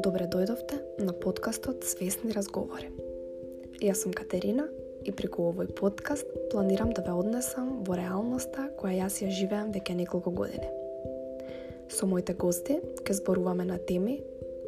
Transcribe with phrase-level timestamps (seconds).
[0.00, 2.86] Добре дојдовте на подкастот Свесни разговори.
[3.84, 4.64] Јас сум Катерина
[5.04, 9.98] и преку овој подкаст планирам да ве однесам во реалноста која јас ја живеам веќе
[9.98, 10.70] неколку години.
[11.92, 14.22] Со моите гости ќе зборуваме на теми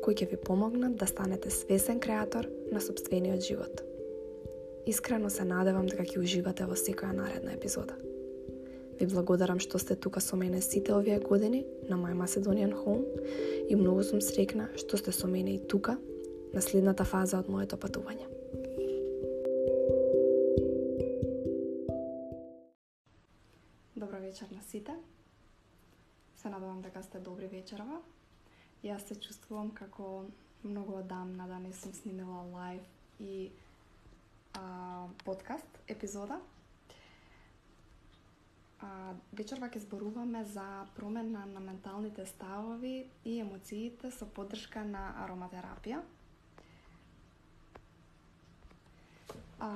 [0.04, 3.80] кои ќе ви помогнат да станете свесен креатор на собствениот живот.
[4.86, 7.96] Искрено се надевам дека ќе уживате во секоја наредна епизода.
[9.00, 13.04] Ви благодарам што сте тука со мене сите овие години на My Macedonian Home
[13.68, 15.98] и многу сум срекна што сте со мене и тука
[16.52, 18.28] на следната фаза од моето патување.
[23.96, 24.92] Добро вечер на сите.
[26.36, 28.00] Се надевам дека сте добри вечерва.
[28.84, 30.24] Јас се чувствувам како
[30.62, 32.82] многу одамна да не сум снимила лайв
[33.20, 33.50] и
[34.54, 36.40] а, подкаст епизода
[38.82, 40.64] А, вечерва ќе зборуваме за
[40.96, 46.00] промена на менталните ставови и емоциите со поддршка на ароматерапија.
[49.62, 49.68] А,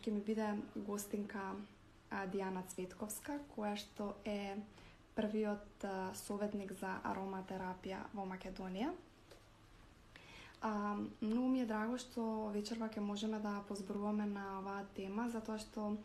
[0.00, 0.48] ќе ми биде
[0.88, 4.56] гостинка а, Диана Цветковска, која што е
[5.14, 8.94] првиот а, советник за ароматерапија во Македонија.
[10.64, 15.60] А, многу ми е драго што вечерва ќе можеме да позборуваме на оваа тема, затоа
[15.60, 15.98] што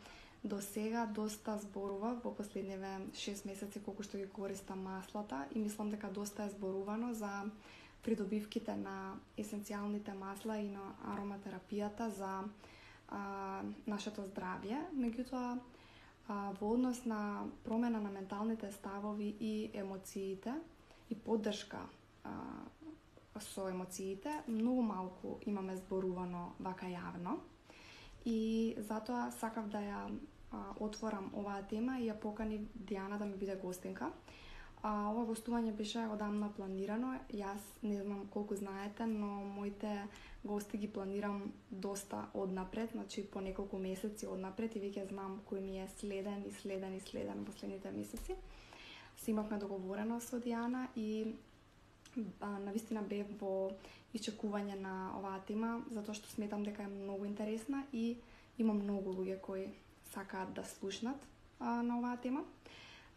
[0.44, 5.90] До сега доста зборува во последниве 6 месеци колку што ги користам маслата и мислам
[5.92, 7.44] дека доста е зборувано за
[8.02, 14.80] придобивките на есенцијалните масла и на ароматерапијата за а, нашето здравје.
[14.96, 15.58] Меѓутоа,
[16.28, 20.54] а, во однос на промена на менталните ставови и емоциите
[21.10, 21.84] и поддршка
[22.24, 22.32] а,
[23.40, 27.36] со емоциите, многу малку имаме зборувано вака јавно.
[28.24, 30.00] И затоа сакав да ја
[30.52, 34.10] а, отворам оваа тема и ја покани Диана да ми биде гостинка.
[34.82, 37.14] А, ова гостување беше одамна планирано.
[37.32, 40.08] Јас не знам колку знаете, но моите
[40.44, 45.80] гости ги планирам доста однапред, значи по неколку месеци однапред и веќе знам кој ми
[45.82, 48.36] е следен и следен и следен во следните месеци.
[49.16, 51.34] Се имавме договорено со Диана и
[52.40, 53.70] а, навистина бев во
[54.14, 58.16] исчекување на оваа тема, затоа што сметам дека е многу интересна и
[58.58, 59.68] има многу луѓе кои
[60.12, 61.16] сакаат да слушнат
[61.58, 62.44] а, на оваа тема.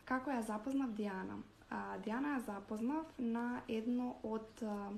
[0.05, 1.39] Како ја запознав Диана?
[1.69, 4.91] А, Диана ја запознав на едно од а,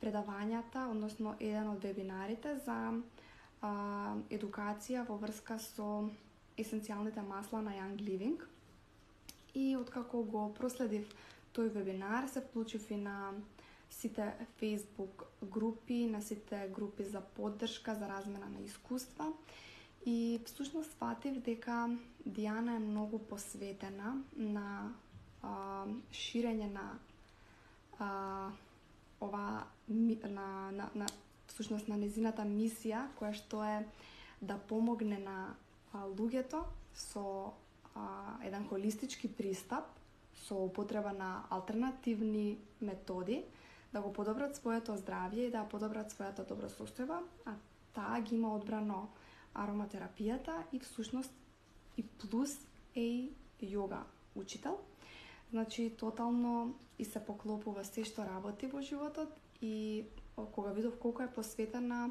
[0.00, 2.78] предавањата, односно еден од вебинарите за
[3.60, 3.70] а,
[4.30, 6.08] едукација во врска со
[6.56, 8.40] есенцијалните масла на Young Living.
[9.54, 11.12] И откако го проследив
[11.54, 13.34] тој вебинар, се вклучив и на
[13.90, 19.32] сите Facebook групи, на сите групи за поддршка, за размена на искуства.
[20.06, 21.96] И всушност сватив дека
[22.26, 24.92] Диана е многу посветена на
[25.42, 26.98] а, ширење на
[27.98, 28.50] а,
[29.20, 31.06] ова на, на, на
[31.46, 33.84] всушност на незината мисија која што е
[34.40, 35.54] да помогне на
[35.92, 36.64] а, луѓето
[36.94, 37.52] со
[37.94, 39.88] а, еден холистички пристап
[40.44, 43.44] со употреба на алтернативни методи
[43.94, 47.54] да го подобрат своето здравје и да подобрат својата добросостојба, а
[47.94, 49.06] таа ги има одбрано
[49.54, 51.30] ароматерапијата и всушност
[51.96, 52.58] и плюс
[52.94, 53.30] е и
[53.62, 54.02] јога
[54.34, 54.80] учител.
[55.50, 59.30] Значи, тотално и се поклопува се што работи во животот
[59.62, 60.04] и
[60.34, 62.10] кога видов колку е посветена,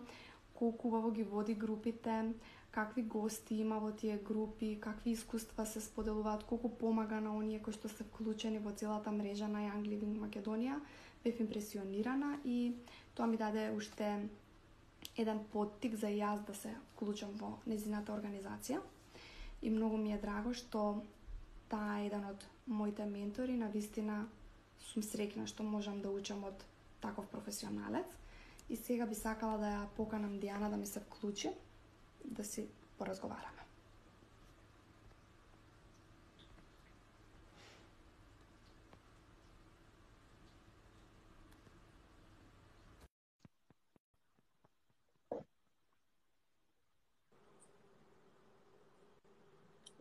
[0.54, 2.34] колку убаво ги води групите,
[2.72, 7.74] какви гости има во тие групи, какви искуства се споделуваат, колку помага на оние кои
[7.76, 10.80] што се вклучени во целата мрежа на Young Living Македонија,
[11.24, 12.74] бев импресионирана и
[13.16, 14.30] тоа ми даде уште
[15.18, 18.82] еден поттик за јас да се вклучам во незината организација.
[19.62, 21.04] И многу ми е драго што
[21.70, 24.28] таа е еден од моите ментори, на вистина
[24.80, 26.66] сум срекна што можам да учам од
[27.02, 28.08] таков професионалец.
[28.70, 31.52] И сега би сакала да ја поканам Диана да ми се вклучи,
[32.26, 32.68] да си
[32.98, 33.63] поразговараме.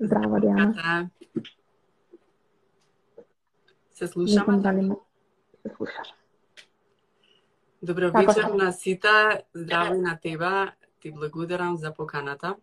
[0.02, 1.10] Здраво, Диана.
[3.90, 4.58] Се слушаме?
[4.58, 4.90] дали
[5.62, 6.08] се слушаш.
[7.82, 9.44] Добро вечер на сите.
[9.54, 10.72] Здраво на тебе.
[11.00, 12.56] Ти благодарам за поканата.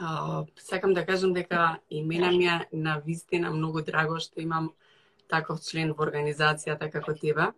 [0.00, 4.72] Uh, сакам да кажам дека и мене ми е на вистина многу драго што имам
[5.30, 7.54] таков член во организацијата како тебе.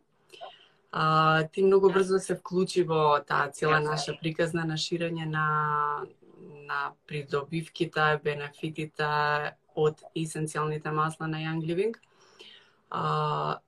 [0.93, 5.46] Uh, ти многу брзо се вклучи во таа цела наша приказна на ширење на
[6.66, 9.08] на придобивките, бенефитите
[9.76, 11.96] од есенцијалните масла на Young Living.
[12.90, 13.60] А,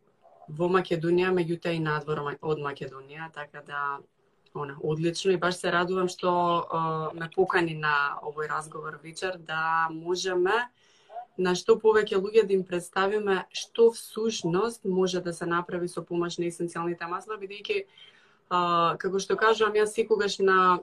[0.48, 3.82] во Македонија, меѓутоа и надвор од Македонија, така да
[4.54, 9.88] она одлично и баш се радувам што а, ме покани на овој разговор вечер да
[9.92, 10.56] можеме
[11.38, 16.38] на што повеќе луѓе да им представиме што всушност може да се направи со помош
[16.38, 17.84] на есенцијалните масла, бидејќи
[18.48, 20.80] како што кажувам јас секогаш на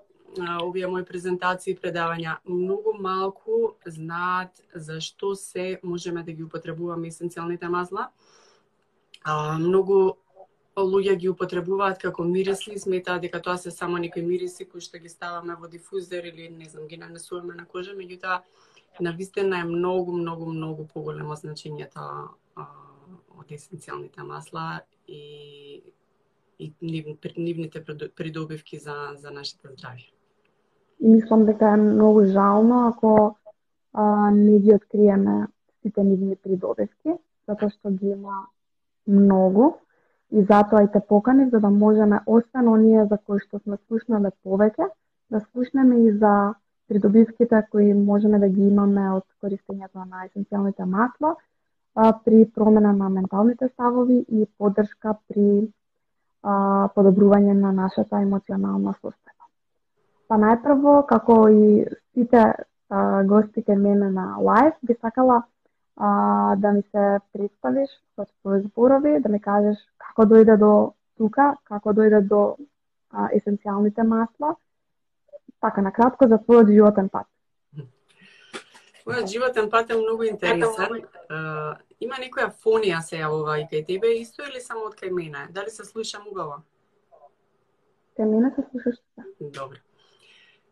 [0.62, 7.08] овие мои презентации и предавања многу малку знаат за што се можеме да ги употребуваме
[7.08, 8.10] есенцијалните масла.
[9.24, 10.18] А, многу
[10.76, 15.10] луѓе ги употребуваат како мирисли, сметаат дека тоа се само некои мириси кои што ги
[15.10, 18.42] ставаме во дифузер или не знам ги нанесуваме на кожа, меѓутоа
[19.00, 22.04] на вистина е многу многу многу поголемо значењето
[22.56, 25.84] од есенцијалните масла и
[26.60, 27.84] и нивните
[28.16, 30.15] придобивки за за нашите здравје.
[31.02, 33.38] Мислам дека е многу жално ако
[33.94, 35.48] а, не ги откриеме
[35.82, 38.46] сите нивни придобивки, затоа што ги има
[39.08, 39.76] многу
[40.32, 44.32] и затоа и те покани за да можеме освен оние за кои што сме слушнале
[44.46, 44.90] повеќе,
[45.32, 46.54] да слушнеме и за
[46.88, 51.36] придобивките кои можеме да ги имаме од користењето на есенцијалните масла
[51.96, 55.72] а, при промена на менталните ставови и поддршка при
[56.44, 59.25] а, подобрување на нашата емоционална состојба.
[60.28, 62.44] Па најпрво, како и сите
[62.90, 65.44] а, гости ке мене на лайв, би сакала
[65.96, 70.72] а, да ми се представиш со твои зборови, да ми кажеш како дојде до
[71.18, 72.42] тука, како дојде до
[73.12, 74.56] а, есенцијалните масла,
[75.62, 77.28] така на кратко за твојот животен пат.
[79.06, 81.02] Мојот животен пат е многу интересен.
[81.30, 85.48] Uh, има некоја фонија се јавува и кај тебе исто или само од кај мене?
[85.54, 86.64] Дали се слушам убаво?
[88.18, 88.98] Кај мене се слушаш.
[89.40, 89.85] Добро.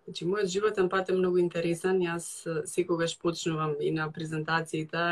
[0.04, 2.02] Значи, мојот животен пат е многу интересен.
[2.04, 2.26] Јас
[2.68, 5.04] секогаш почнувам и на презентациите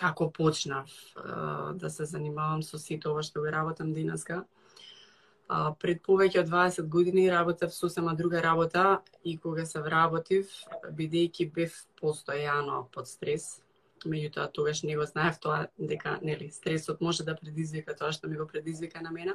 [0.00, 0.92] како почнав
[1.80, 4.44] да се занимавам со сите ова што го работам денеска.
[5.82, 10.52] Пред повеќе од 20 години работев сосема друга работа и кога се вработив,
[10.94, 13.62] бидејќи бев постојано под стрес,
[14.04, 18.36] меѓутоа тогаш не го знаев тоа дека нели стресот може да предизвика тоа што ми
[18.36, 19.34] го предизвика на мене.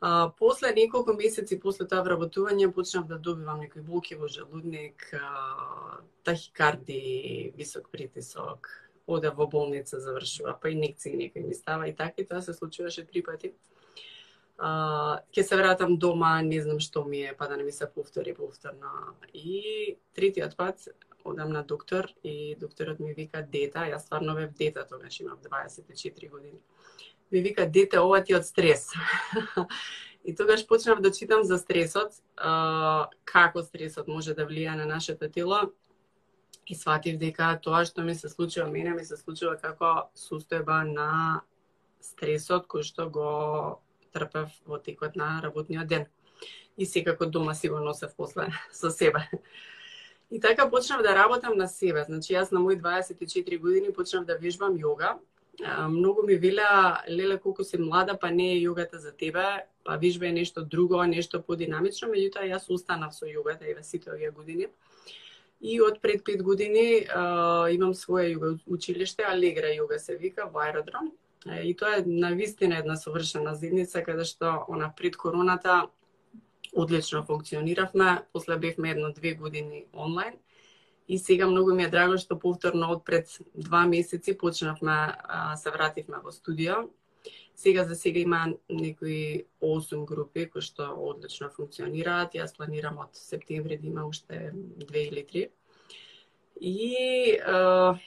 [0.00, 6.02] А, после неколку месеци после тоа вработување почнав да добивам некои болки во желудник, а,
[6.22, 8.68] тахикарди, висок притисок,
[9.06, 13.06] оде во болница завршува, па инекции некои ми става и така и тоа се случуваше
[13.06, 13.54] три пати.
[14.58, 17.88] А, ке се вратам дома, не знам што ми е, па да не ми се
[17.88, 19.16] повтори повторно.
[19.32, 20.88] И третиот пат
[21.24, 25.38] одам на доктор и докторот ми вика дета, јас стварно бев дета тогаш значи имам
[25.40, 26.60] 24 години
[27.32, 28.90] ми вика дете ова ти од стрес.
[30.24, 35.28] и тогаш почнав да читам за стресот, а, како стресот може да влија на нашето
[35.30, 35.72] тело
[36.66, 41.42] и сватив дека тоа што ми се случува мене ми се случува како состојба на
[42.00, 43.30] стресот кој што го
[44.12, 46.06] трпев во текот на работниот ден.
[46.76, 49.28] И секако дома си го носев после со себе.
[50.30, 52.04] И така почнав да работам на себе.
[52.04, 55.18] Значи јас на мои 24 години почнав да вежбам јога
[55.88, 60.32] многу ми велеа, леле колку си млада, па не е јогата за тебе, па вижбе
[60.32, 64.68] нешто друго, нешто подинамично, меѓутоа јас устанав со јогата еве сите овие години.
[65.60, 70.60] И од пред пет години а, имам своја јога училиште, Алегра јога се вика, во
[70.60, 71.12] аеродром.
[71.46, 75.86] И тоа е на вистина една совршена зидница, каде што она пред короната
[76.74, 80.34] одлично функциониравме, после бевме едно-две години онлайн
[81.08, 85.14] И сега многу ми е драго што повторно од пред два месеци почнавме,
[85.56, 86.88] се вративме во студио.
[87.54, 92.34] Сега за сега има некои 8 групи кои што одлично функционираат.
[92.34, 95.48] Јас планирам од септември да има уште две или три.
[96.60, 97.98] И а,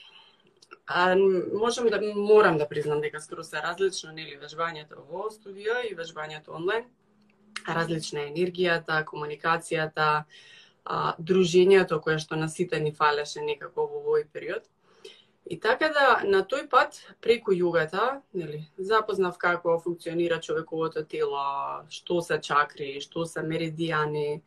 [0.86, 1.16] а,
[1.54, 6.54] можам да морам да признам дека скоро се различно нели вежбањето во студио и вежбањето
[6.54, 6.84] онлайн.
[7.68, 10.24] Различна е енергијата, комуникацијата,
[10.84, 14.62] а, дружењето кое што на сите ни фалеше некако во овој период.
[15.50, 22.20] И така да на тој пат преку јогата, нели, запознав како функционира човековото тело, што
[22.22, 24.42] се чакри, што се меридијани,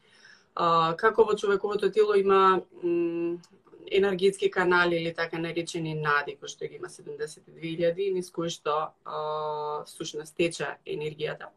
[0.56, 2.62] а, како во човековото тело има
[3.92, 9.84] енергетски канали или така наречени нади, кои што ги има 72.000, низ кои што а,
[9.86, 11.52] всушност тече енергијата.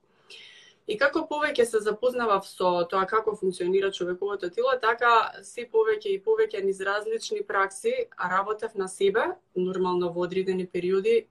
[0.87, 6.23] И како повеќе се запознавав со тоа како функционира човековото тело, така се повеќе и
[6.23, 11.27] повеќе низ различни пракси работев на себе, нормално во одредени периоди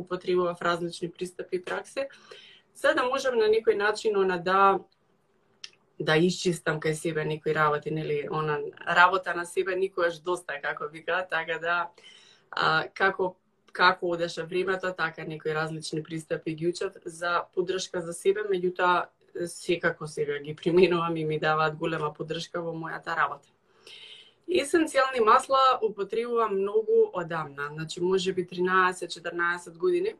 [0.00, 2.08] употребував различни пристапи и пракси,
[2.74, 4.78] за да можам на некој начин она да
[5.98, 11.26] да исчистам кај себе некои работи, нели, она работа на себе никогаш доста, како вика,
[11.30, 11.90] така да
[12.50, 13.36] а, како
[13.76, 19.06] како одеше времето, така некои различни пристапи ги учат за поддршка за себе, меѓутоа
[19.46, 23.48] секако сега ги применувам и ми даваат голема поддршка во мојата работа.
[24.46, 30.14] Есенцијални масла употребувам многу одамна, значи може би 13-14 години.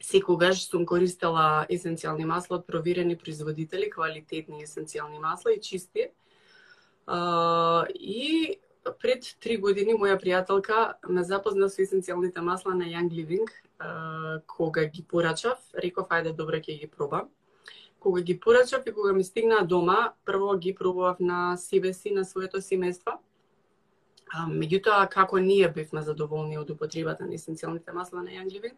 [0.00, 6.10] Секогаш сум користела есенцијални масла од проверени производители, квалитетни есенцијални масла и чисти.
[7.06, 8.58] Uh, и
[9.00, 13.48] пред три години моја пријателка ме запозна со есенцијалните масла на Young Living,
[14.46, 17.28] кога ги порачав, реков ајде добро ќе ги пробам.
[18.00, 22.24] Кога ги порачав и кога ми стигнаа дома, прво ги пробував на себе си, на
[22.24, 23.18] своето семејство.
[24.48, 28.76] Меѓутоа, како ние бевме задоволни од употребата на есенцијалните масла на Young Living,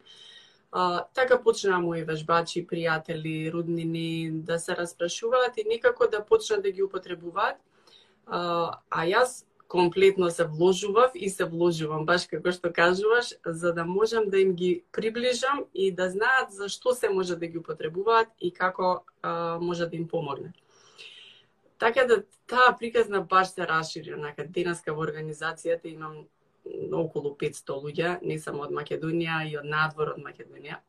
[0.72, 6.70] а, така почнаа мои вежбачи, пријатели, роднини да се распрашуваат и некако да почнат да
[6.70, 7.60] ги употребуваат.
[8.26, 13.86] А, а јас комплетно се вложував и се вложувам, баш како што кажуваш, за да
[13.88, 18.28] можам да им ги приближам и да знаат за што се може да ги употребуваат
[18.36, 20.52] и како а, може да им помогне.
[21.80, 26.28] Така да таа приказна баш се расшири, онака денеска во организацијата имам
[26.92, 30.82] околу 500 луѓе, не само од Македонија и од надвор од Македонија.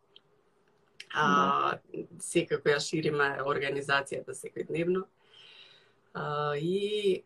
[1.15, 1.79] А,
[2.19, 5.07] секако ја шириме организацијата секојдневно.
[6.13, 7.23] А, и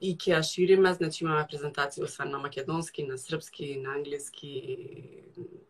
[0.00, 4.52] и ќе ја шириме, значи имаме презентации освен на македонски, на српски, на англиски,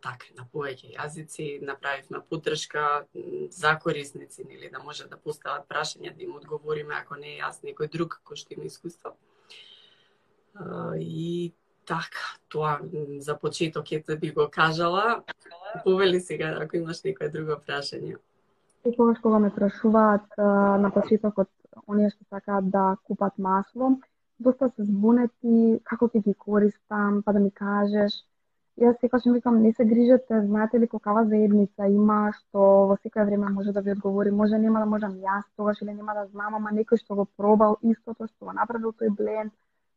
[0.03, 3.05] така, на повеќе јазици, направивме поддршка
[3.51, 7.59] за корисници, нели, да може да постават прашања, да им одговориме, ако не е јас,
[7.67, 9.17] некој друг кој што има искуство.
[11.01, 11.53] И
[11.85, 12.79] така, тоа
[13.19, 15.25] за почеток е да би го кажала.
[15.85, 18.19] Повели сега ако имаш некој друго прашање.
[18.87, 21.51] Секогаш кога ме прашуваат на почетокот
[21.87, 23.99] оние што сакаат да купат масло,
[24.41, 28.15] доста се збунети како ќе ги користам, па да ми кажеш.
[28.81, 33.27] Јас секогаш ми викам, не се грижете, знаете ли какава заедница има, што во секое
[33.29, 36.57] време може да ви одговори, може нема да можам јас тогаш или нема да знам,
[36.61, 39.53] ама некој што го пробал истото, што го направил тој бленд,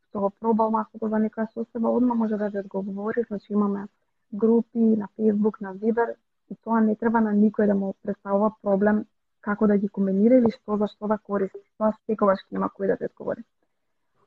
[0.10, 3.88] што го пробал маслото за некоја соседба, одма може да ви одговори, значи имаме
[4.34, 6.16] групи на Facebook, на Viber,
[6.52, 9.06] и тоа не треба на никој да му представува проблем
[9.40, 11.68] како да ги комбинира или што за што да користи.
[11.78, 13.48] Тоа секогаш ќе има кој да ти одговори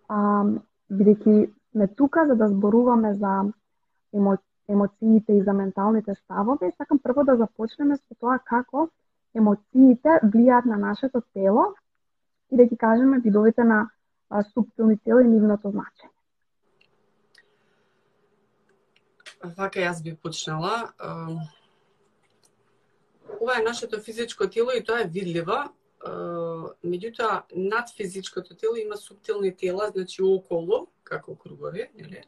[0.08, 0.44] а,
[0.90, 3.44] бидејќи сме тука за да зборуваме за
[4.12, 4.36] емо,
[4.68, 8.88] емоциите и за менталните ставови, сакам прво да започнеме со тоа како
[9.34, 11.74] емоциите влијаат на нашето тело
[12.50, 13.90] и да ги кажеме видовите на
[14.30, 16.10] а, субтилни тело и нивното значење.
[19.56, 20.92] Вака јас би почнала.
[23.40, 29.54] Ова е нашето физичко тело и тоа е видливо меѓутоа над физичкото тело има субтилни
[29.56, 32.22] тела, значи околу, како кругови, нели?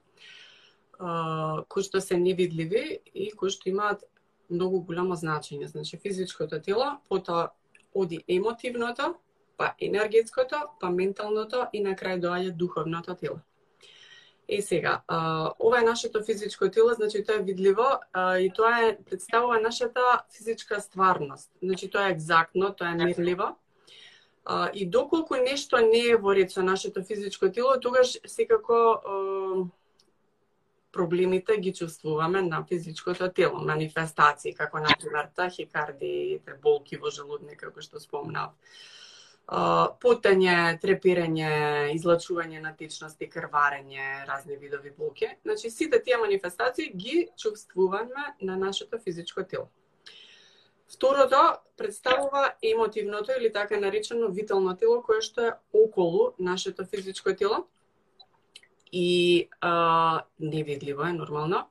[1.69, 4.03] кои што се невидливи и кои што имаат
[4.51, 5.67] многу голямо значење.
[5.67, 7.53] Значи физичкото тело, потоа
[7.95, 9.15] оди емотивното,
[9.57, 13.41] па енергетското, па менталното и на крај доаѓа духовното тело.
[14.49, 18.81] Е сега, а, ова е нашето физичко тело, значи тоа е видливо а, и тоа
[18.81, 20.01] е представува нашата
[20.37, 21.51] физичка стварност.
[21.63, 23.57] Значи тоа е екзактно, тоа е мерливо.
[24.45, 29.13] А, и доколку нешто не е во ред со нашето физичко тело, тогаш секако а,
[30.93, 37.85] проблемите ги чувствуваме на физичкото тело, манифестации, како на пример тахикардиите, болки во желудник, како
[37.85, 38.57] што спомнав,
[39.49, 45.29] потење, трепирање, излачување на течности, крварење, разни видови болки.
[45.43, 49.69] Значи, сите тие манифестации ги чувствуваме на нашето физичко тело.
[50.89, 57.67] Второто представува емотивното или така наречено витално тело кое што е околу нашето физичко тело
[58.93, 61.69] и а, невидливо е нормално.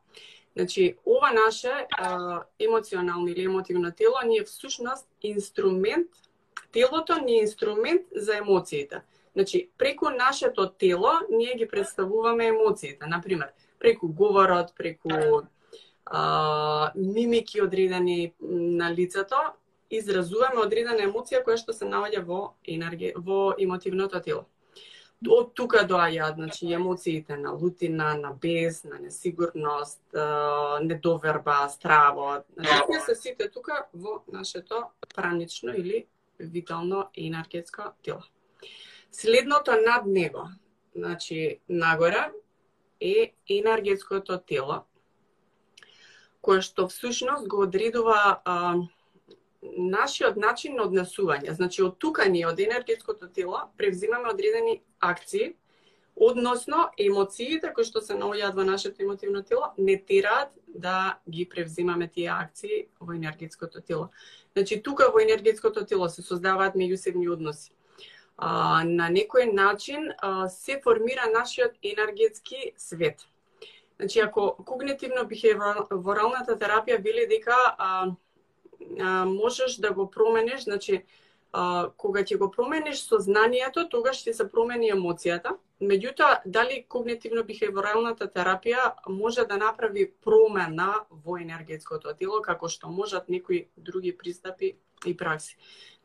[0.55, 6.09] Значи, ова наше а, емоционално или емотивно тело ни е всушност инструмент,
[6.77, 9.01] телото ни е инструмент за емоциите.
[9.33, 13.05] Значи, преку нашето тело ние ги представуваме емоциите.
[13.07, 13.47] Например,
[13.79, 15.09] преку говорот, преку
[16.05, 19.35] а, мимики одредени на лицето,
[19.89, 24.45] изразуваме одредена емоција која што се наоѓа во енергија, во емотивното тело.
[25.25, 30.01] Од тука доаѓаат значи емоциите на лутина, на бес, на несигурност,
[30.81, 32.43] недоверба, страво.
[32.57, 34.83] Значи се сите тука во нашето
[35.15, 36.05] пранично или
[36.39, 38.23] витално енергетско тело.
[39.11, 40.49] Следното над него,
[40.95, 42.31] значи нагоре
[43.01, 44.83] е енергетското тело,
[46.41, 48.75] кое што всушност го одредува а,
[49.61, 51.51] нашиот начин на однесување.
[51.51, 55.55] Значи, од тука ние, од енергетското тело, превзимаме одредени акции
[56.19, 62.07] Односно, емоциите кои што се наоѓаат во нашето емотивно тело не тираат да ги превзимаме
[62.07, 64.09] тие акции во енергетското тело.
[64.57, 67.69] Значи, тука во енергетското тело се создаваат меѓусебни односи.
[68.37, 73.21] А, на некој начин а, се формира нашиот енергетски свет.
[73.99, 78.09] Значи, ако когнитивно бихеворалната терапија вели дека а,
[78.99, 81.03] а, можеш да го промениш, значи,
[81.51, 85.55] а, кога ќе го промениш сознанието, тогаш ќе се промени емоцијата.
[85.81, 93.67] Меѓутоа, дали когнитивно-бихеворалната терапија може да направи промена во енергетското тело, како што можат некои
[93.77, 95.57] други пристапи и пракси.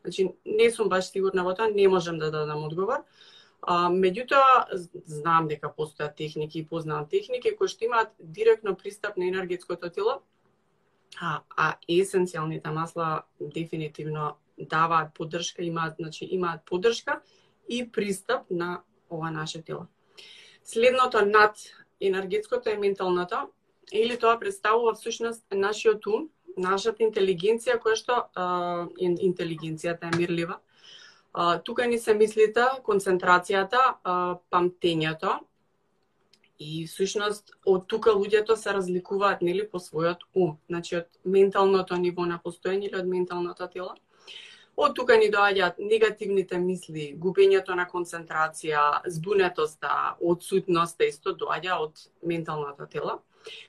[0.03, 3.01] Значи, не сум баш сигурна во тоа, не можам да дадам одговор.
[3.61, 4.67] А, меѓутоа,
[5.07, 10.21] знам дека постојат техники и познавам техники кои што имаат директно пристап на енергетското тело,
[11.21, 17.21] а, а есенцијалните масла дефинитивно даваат поддршка, имаат, значи, имаат поддршка
[17.69, 19.85] и пристап на ова наше тело.
[20.63, 21.57] Следното над
[22.01, 23.35] енергетското е менталното,
[23.91, 30.59] или тоа представува всушност нашиот ум, нашата интелигенција која што а, интелигенцијата е мирлива.
[31.33, 35.39] А, тука ни се мислите, концентрацијата, а, памтењето,
[36.63, 42.27] И всушност од тука луѓето се разликуваат нели по својот ум, значи од менталното ниво
[42.29, 43.95] на постоење или од менталното тело.
[44.75, 52.87] Од тука ни доаѓаат негативните мисли, губењето на концентрација, збунетоста, одсутноста исто доаѓа од менталното
[52.89, 53.19] тело.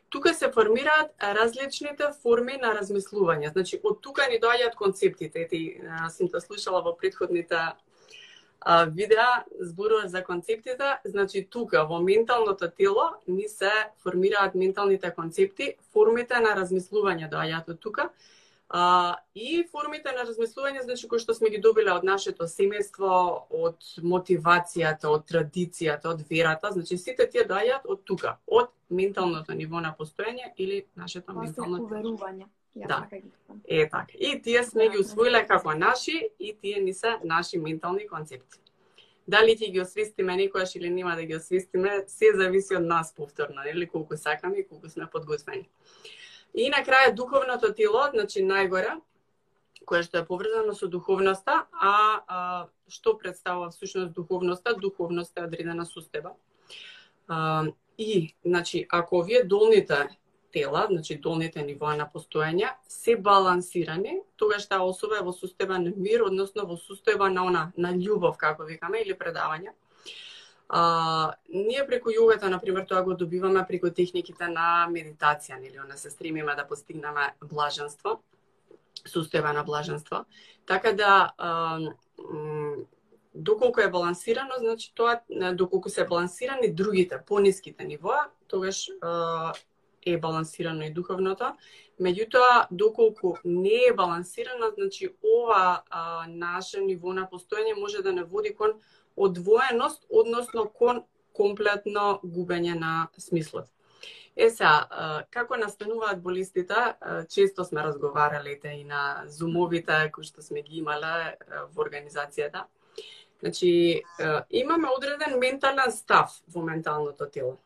[0.08, 3.50] Тука се формираат различните форми на размислување.
[3.52, 5.48] Значи, од тука ни доаѓаат концептите.
[5.50, 5.60] Ти
[6.16, 10.94] сум те слушала во предходните а, видеа, зборува за концептите.
[11.04, 17.80] Значи, тука, во менталното тело, ни се формираат менталните концепти, формите на размислување доаѓаат од
[17.80, 18.08] тука
[18.76, 23.10] А, и формите на размислување, значи, кои што сме ги добиле од нашето семејство,
[23.54, 29.78] од мотивацијата, од традицијата, од верата, значи сите тие доаѓаат од тука, од менталното ниво
[29.84, 32.48] на постоење или нашето Тоа ментално уверување.
[32.74, 32.98] Ја да.
[33.04, 33.22] Така
[33.68, 34.18] е така.
[34.18, 38.58] И тие сме ги усвоиле како наши и тие ни се наши ментални концепти.
[39.26, 43.62] Дали ќе ги освестиме некојаш или нема да ги освестиме, се зависи од нас повторно,
[43.70, 45.68] или колку сакаме и колку сме подготвени.
[46.54, 48.94] И на крај духовното тело, значи најгоре,
[49.84, 51.94] кое што е поврзано со духовноста, а,
[52.26, 52.40] а
[52.88, 54.74] што представува всушност духовноста?
[54.78, 56.34] Духовноста е одредена состојба.
[57.28, 57.64] А,
[57.98, 60.06] и, значи, ако овие долните
[60.52, 65.90] тела, значи долните нивоа на постоење, се балансирани, тогаш таа особа е во состојба на
[65.96, 69.74] мир, односно во состојба на она, на љубов, како викаме, или предавање.
[70.68, 76.10] А, ние преку јогата, например, тоа го добиваме преку техниките на медитација, нели, она се
[76.10, 78.22] стремиме да постигнеме блаженство,
[79.04, 80.24] состојба на блаженство.
[80.66, 81.78] Така да, а,
[83.34, 85.20] доколку е балансирано, значи тоа,
[85.52, 89.52] доколку се балансирани другите, пониските нивоа, тогаш а,
[90.06, 91.52] е балансирано и духовното.
[92.00, 98.24] Меѓутоа, доколку не е балансирано, значи ова а, наше ниво на постоење може да не
[98.24, 98.74] води кон
[99.16, 103.66] одвоеност, односно кон комплетно губење на смислот.
[104.36, 106.94] Е сега, како настануваат болестите,
[107.30, 111.36] често сме разговарале и на зумовите кои што сме ги имале
[111.74, 112.64] во организацијата.
[113.40, 114.02] Значи,
[114.50, 117.58] имаме одреден ментален став во менталното тело.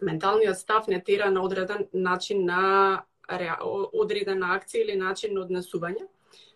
[0.00, 3.04] Менталниот став не тера на одреден начин на
[3.92, 6.06] одредена акција или начин на однесување.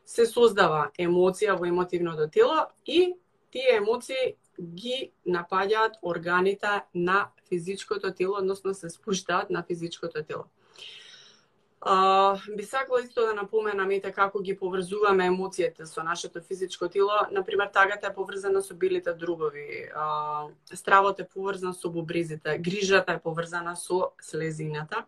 [0.05, 3.15] Се создава емоција во емотивното тело и
[3.51, 10.45] тие емоции ги напаѓаат органите на физичкото тело, односно се спуштаат на физичкото тело.
[11.81, 16.89] А, би сакала исто да напоменам ете така, како ги поврзуваме емоциите со нашето физичко
[16.89, 17.11] тело.
[17.31, 23.23] Например, тагата е поврзана со билите дробови, а, стравот е поврзан со бубризите, грижата е
[23.23, 25.05] поврзана со слезината.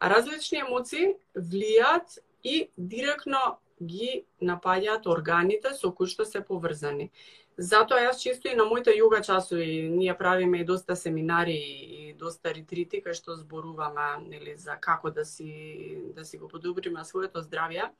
[0.00, 7.10] А различни емоции влијаат и директно ги напаѓаат органите со кои што се поврзани.
[7.56, 12.52] Затоа јас чисто и на моите јога часови ние правиме и доста семинари и доста
[12.54, 17.90] ретрити кај што зборуваме нели за како да си да си го подобриме своето здравје.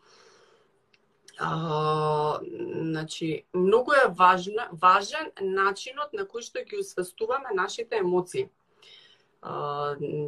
[1.38, 8.48] А, значи, многу е важна, важен начинот на кој што ги освестуваме нашите емоции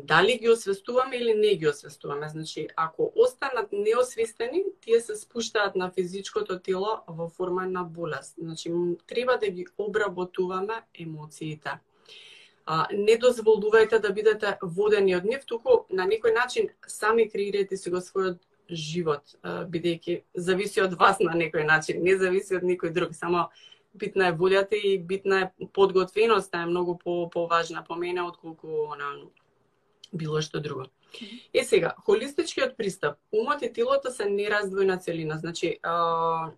[0.04, 2.28] дали ги освестуваме или не ги освестуваме.
[2.28, 8.34] Значи, ако останат неосвестени, тие се спуштаат на физичкото тело во форма на болест.
[8.38, 8.72] Значи,
[9.06, 11.70] треба да ги обработуваме емоциите.
[12.66, 17.90] А, не дозволувајте да бидете водени од нив, туку на некој начин сами креирајте си
[17.90, 23.14] го својот живот, бидејќи зависи од вас на некој начин, не зависи од никој друг,
[23.14, 23.50] само
[23.94, 29.14] битна е волјата и битна е подготвеноста е многу по поважна по мене отколку она
[30.12, 30.86] било што друго.
[31.54, 36.50] Е сега, холистичкиот пристап, умот и телото се нераздвојна целина, значи а,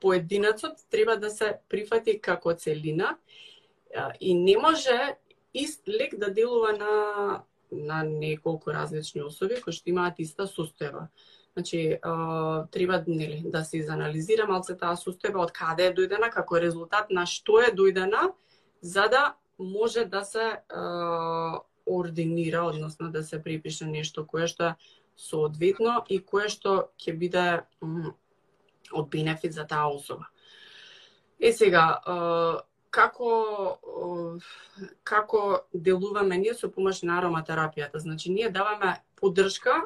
[0.00, 3.16] поединецот треба да се прифати како целина
[3.94, 5.16] а, и не може
[5.54, 11.08] ист лек да делува на на неколку различни особи кои што имаат иста состојба.
[11.52, 16.56] Значи, а, треба нели, да се изанализира малце таа состојба од каде е дојдена, како
[16.56, 18.32] резултат на што е дојдена,
[18.80, 24.74] за да може да се а, ординира, односно да се припише нешто кое што е
[25.16, 27.46] соодветно и кое што ќе биде
[28.92, 30.32] од бенефит за таа особа.
[31.38, 33.30] Е сега, а, како
[35.04, 35.40] како
[35.74, 37.98] делуваме ние со помош на ароматерапијата.
[37.98, 39.82] Значи ние даваме поддршка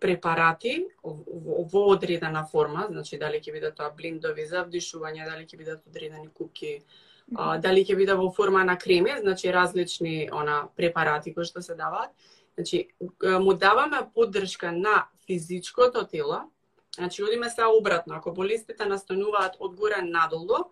[0.00, 5.86] препарати во одредена форма, значи дали ќе бидат тоа блиндови за вдишување, дали ќе бидат
[5.86, 6.80] одредени купки,
[7.36, 11.74] а, дали ќе биде во форма на креми, значи различни она препарати кои што се
[11.74, 12.10] даваат.
[12.56, 12.88] Значи
[13.22, 16.50] му даваме поддршка на физичкото тело,
[16.96, 20.64] значи одиме се обратно, ако болестите настануваат од горе надолу,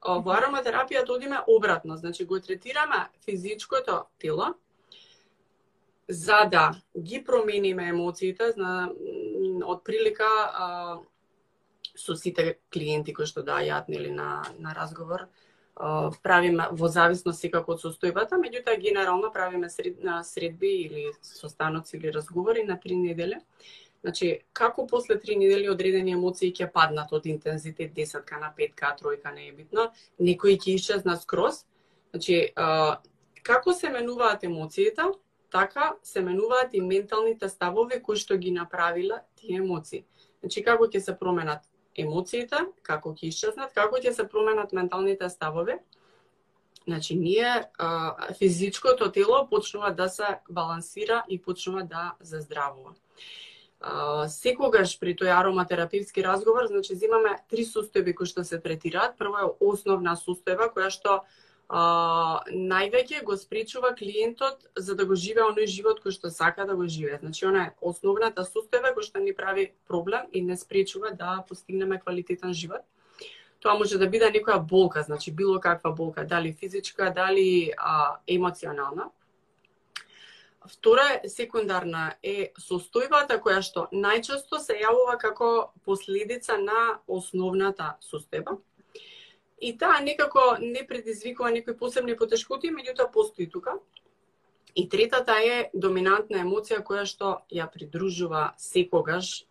[0.00, 4.54] во ароматерапијата одиме обратно, значи го третираме физичкото тело,
[6.10, 8.90] за да ги промениме емоциите, зна,
[9.64, 10.98] од прилика а,
[11.94, 15.28] со сите клиенти кои што дајат нели на на разговор,
[15.76, 21.96] а, правиме во зависност секако од состојбата, меѓутоа генерално правиме сред, на средби или состаноци
[21.96, 23.38] или разговори на три недели.
[24.02, 29.34] Значи, како после три недели одредени емоции ќе паднат од интензитет 10 на 5 тројка
[29.34, 31.66] не е битно, некои ќе исчезнат скроз.
[32.10, 32.98] Значи, а,
[33.42, 35.04] како се менуваат емоциите,
[35.50, 40.04] така се менуваат и менталните ставови кои што ги направила тие емоции.
[40.40, 45.78] Значи, како ќе се променат емоциите, како ќе исчезнат, како ќе се променат менталните ставови,
[46.86, 52.94] Значи, ние, а, физичкото тело почнува да се балансира и почнува да заздравува.
[53.80, 59.14] А, секогаш при тој ароматерапевски разговор, значи, зимаме три состојби кои што се третираат.
[59.20, 61.20] Прво е основна состојба која што
[61.70, 66.74] а, највеќе го спречува клиентот за да го живее оној живот кој што сака да
[66.74, 67.20] го живее.
[67.22, 72.00] Значи, она е основната состојба кој што ни прави проблем и не спречува да постигнеме
[72.00, 72.82] квалитетен живот.
[73.60, 79.10] Тоа може да биде некоја болка, значи било каква болка, дали физичка, дали а, емоционална.
[80.66, 88.58] Втора секундарна е состојбата која што најчесто се јавува како последица на основната состојба
[89.60, 93.76] И таа некако не предизвикува некои посебни потешкоти, меѓутоа постои тука.
[94.74, 99.44] И третата е доминантна емоција која што ја придружува секогаш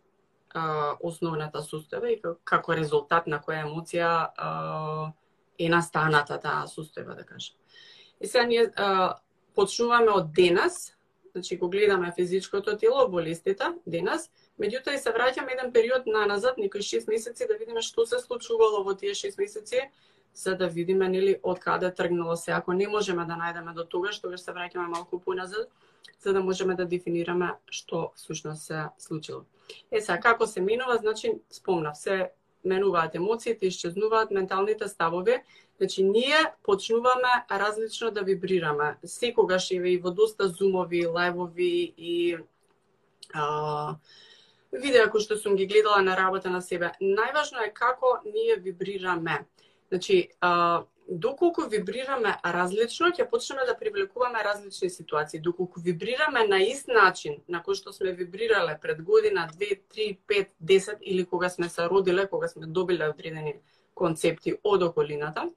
[0.54, 5.12] а, основната состојба и како резултат на која емоција а,
[5.60, 7.56] е настаната таа состојба, да кажам.
[8.22, 9.15] И сега ние а,
[9.56, 10.95] почнуваме од денес,
[11.32, 16.58] значи го гледаме физичкото тело, болестите денес, Меѓутоа и се враќам еден период на назад,
[16.58, 19.86] некои 6 месеци, да видиме што се случувало во тие 6 месеци,
[20.34, 22.52] за да видиме нели од каде тргнало се.
[22.52, 25.69] Ако не можеме да најдеме до тогаш, тогаш се враќаме малку поназад,
[26.19, 29.45] за да можеме да дефинираме што всушност се случило.
[29.91, 32.32] Е сега како се минува, значи спомнав се
[32.65, 35.39] менуваат емоциите, исчезнуваат менталните ставови,
[35.80, 38.98] Значи, ние почнуваме различно да вибрираме.
[39.04, 42.38] Секогаш еве и во доста зумови, лајвови и
[43.34, 43.95] а,
[44.72, 46.94] видеа кои што сум ги гледала на работа на себе.
[47.02, 49.46] Најважно е како ние вибрираме.
[49.90, 55.40] Значи, а, доколку вибрираме различно, ќе почнеме да привлекуваме различни ситуации.
[55.40, 60.54] Доколку вибрираме на ист начин на кој што сме вибрирале пред година, 2, 3, 5,
[60.62, 63.56] 10 или кога сме се родиле, кога сме добиле одредени
[63.94, 65.50] концепти од околината,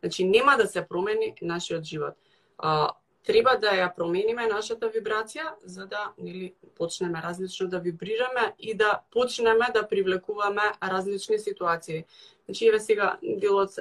[0.00, 2.14] значи нема да се промени нашиот живот.
[2.58, 2.90] А,
[3.24, 9.00] треба да ја промениме нашата вибрација за да нели почнеме различно да вибрираме и да
[9.10, 12.04] почнеме да привлекуваме различни ситуации.
[12.44, 13.78] Значи еве сега делот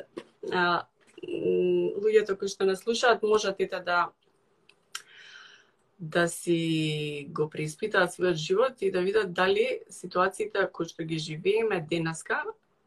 [0.52, 0.86] а,
[1.24, 4.10] луѓето кои што не слушаат можат ете да
[6.00, 11.82] да си го преиспитаат својот живот и да видат дали ситуациите кои што ги живееме
[11.82, 12.44] денеска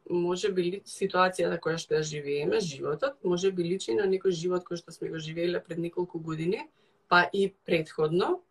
[0.09, 4.81] може би ситуацијата која што ја живееме, животот, може би личи на некој живот кој
[4.81, 6.67] што сме го живееле пред неколку години,
[7.07, 8.41] па и предходно.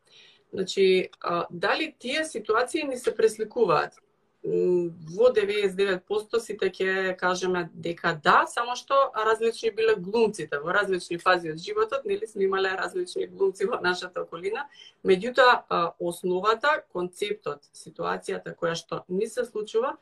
[0.53, 3.95] Значи, а, дали тие ситуации ни се пресликуваат?
[4.43, 11.53] Во 99% сите ќе кажеме дека да, само што различни биле глумците во различни фази
[11.53, 14.65] од животот, нели сме имале различни глумци во нашата околина,
[15.05, 19.99] меѓутоа основата, концептот, ситуацијата која што ни се случува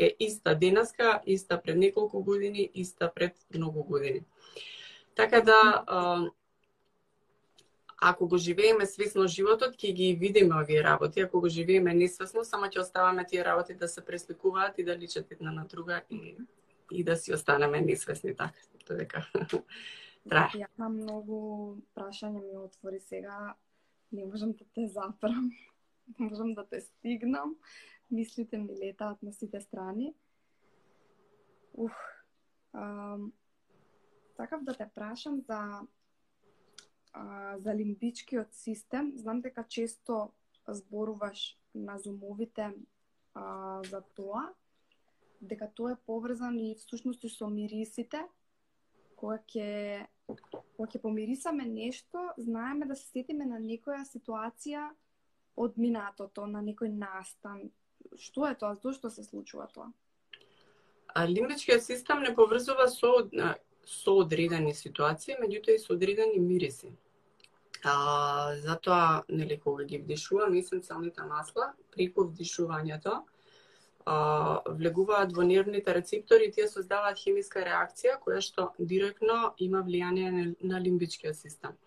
[0.00, 4.20] е иста денеска, иста пред неколку години, иста пред многу години.
[5.14, 5.84] Така да,
[8.00, 11.20] ако го живееме свесно животот, ќе ги видиме овие работи.
[11.20, 15.32] Ако го живееме несвесно, само ќе оставаме тие работи да се пресликуваат и да личат
[15.32, 16.36] една на друга и,
[16.90, 18.56] и да си останеме несвесни така.
[18.88, 19.26] Додека
[20.28, 20.48] трае.
[20.56, 21.36] Ја имам многу
[21.94, 23.54] прашања ми отвори сега.
[24.12, 25.52] Не можам да те запрам.
[26.18, 27.54] Не можам да те стигнам.
[28.10, 30.14] Мислите ми летаат на сите страни.
[31.74, 31.92] Ух.
[32.72, 33.32] Ам,
[34.36, 35.80] сакав да те прашам за
[37.12, 39.12] а, за лимбичкиот систем.
[39.16, 40.32] Знам дека често
[40.68, 42.74] зборуваш на зумовите
[43.34, 44.54] а, за тоа,
[45.42, 48.22] дека тоа е поврзан и всушност и со мирисите,
[49.16, 54.90] кога ќе кога ќе помирисаме нешто, знаеме да се сетиме на некоја ситуација
[55.56, 57.70] од минатото, на некој настан.
[58.18, 58.74] Што е тоа?
[58.74, 59.90] Зошто се случува тоа?
[61.14, 63.14] А, лимбичкиот систем не поврзува со
[63.90, 66.92] со одредени ситуации, меѓутоа и со одредени мириси.
[67.82, 73.22] А, затоа, нели, кога ги вдишувам есенцијалните масла, преку вдишувањето,
[74.04, 80.30] а, влегуваат во нервните рецептори и тие создаваат хемиска реакција која што директно има влијание
[80.30, 81.78] на, на лимбичкиот систем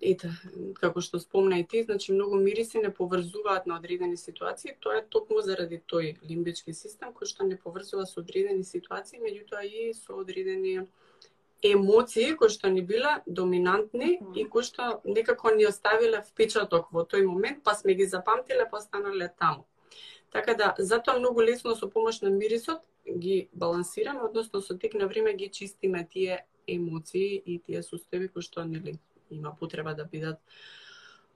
[0.00, 0.30] ете,
[0.76, 5.06] како што спомна и ти, значи многу мириси не поврзуваат на одредени ситуации, тоа е
[5.08, 10.18] токму заради тој лимбички систем кој што не поврзува со одредени ситуации, меѓутоа и со
[10.20, 10.86] одредени
[11.62, 14.36] емоции кои што ни биле доминантни mm.
[14.36, 18.78] и кои што некако ни оставиле впечаток во тој момент, па сме ги запамтиле, па
[18.78, 19.64] останале таму.
[20.30, 25.08] Така да, затоа многу лесно со помош на мирисот ги балансираме, односно со тек на
[25.08, 28.98] време ги чистиме тие емоции и тие состојби кои што нели
[29.30, 30.38] има потреба да бидат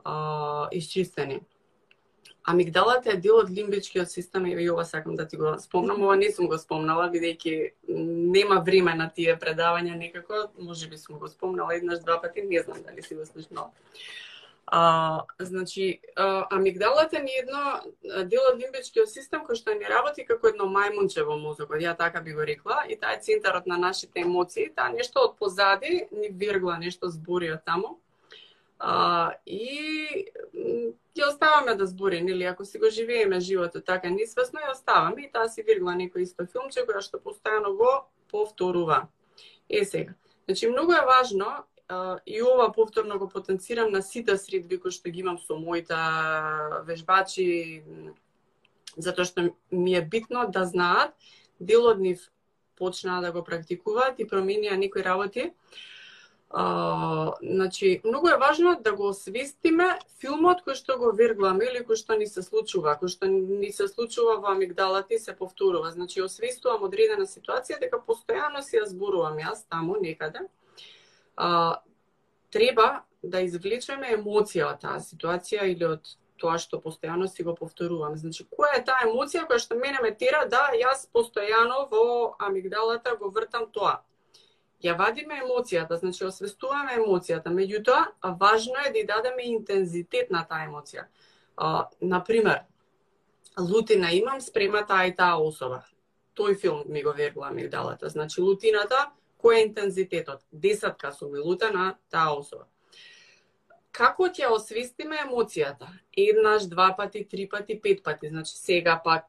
[0.04, 1.40] а, исчистени.
[2.44, 6.28] Амигдалата е дел од лимбичкиот систем и ова сакам да ти го спомнам, ова не
[6.32, 7.54] сум го спомнала бидејќи
[8.34, 12.82] нема време на тие предавања некако, можеби сум го спомнала еднаш два пати, не знам
[12.84, 13.70] дали си го слушнала.
[14.66, 17.80] А, значи, а, амигдалата ни едно
[18.24, 22.22] дел од лимбичкиот систем кој што ни работи како едно мајмунче во мозокот, ја така
[22.24, 26.32] би го рекла, и таа е центарот на нашите емоции, таа нешто од позади ни
[26.32, 27.98] виргла нешто збори од таму.
[28.78, 30.32] А, и
[31.14, 35.28] ја оставаме да збори, нели, ако си го живееме животот така несвесно, ја оставаме.
[35.28, 39.08] И таа си виргла некој исто филмче која што постојано го повторува.
[39.68, 40.14] Е сега,
[40.48, 45.10] значи многу е важно а, и ова повторно го потенцирам на сите средби кои што
[45.10, 45.98] ги имам со моите
[46.88, 47.82] вежбачи,
[48.96, 51.14] затоа што ми е битно да знаат,
[51.60, 52.30] дел од нив
[52.76, 55.52] почнаа да го практикуваат и променија некои работи,
[56.56, 59.88] А, значи, многу е важно да го освестиме
[60.22, 63.88] филмот кој што го вергламе или кој што ни се случува, кој што ни се
[63.90, 65.90] случува во амигдалата и се повторува.
[65.90, 70.46] Значи, освестувам одредена ситуација дека постојано си ја зборувам јас таму некаде.
[71.36, 71.80] А,
[72.50, 78.16] треба да извлечеме емоција од таа ситуација или од тоа што постојано си го повторувам.
[78.16, 83.16] Значи, која е таа емоција која што мене ме тера да јас постојано во амигдалата
[83.20, 84.02] го вртам тоа
[84.84, 90.66] ја вадиме емоцијата, значи освестуваме емоцијата, меѓутоа важно е да ја дадеме интензитет на таа
[90.68, 91.06] емоција.
[91.56, 92.64] А, например,
[93.58, 95.84] лутина имам спрема таа и таа особа.
[96.36, 98.08] Тој филм ми го вергла амигдалата.
[98.08, 99.10] Значи лутината,
[99.44, 100.40] кој е интензитетот?
[100.52, 102.64] Десетка сум милута на таа особа.
[103.92, 105.86] Како ќе освестиме емоцијата?
[106.16, 108.28] Еднаш, два пати, три пати, пет пати.
[108.28, 109.28] Значи сега пак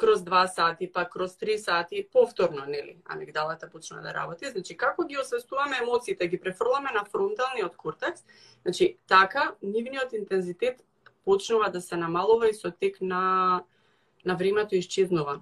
[0.00, 4.48] кроз два сати, па кроз три сати, повторно, нели, амигдалата почна да работи.
[4.48, 8.24] Значи, како ги освестуваме емоциите, ги префрламе на фронталниот кортекс,
[8.62, 10.80] значи, така, нивниот интензитет
[11.24, 13.62] почнува да се намалува и со тек на,
[14.24, 15.40] на времето исчезнува.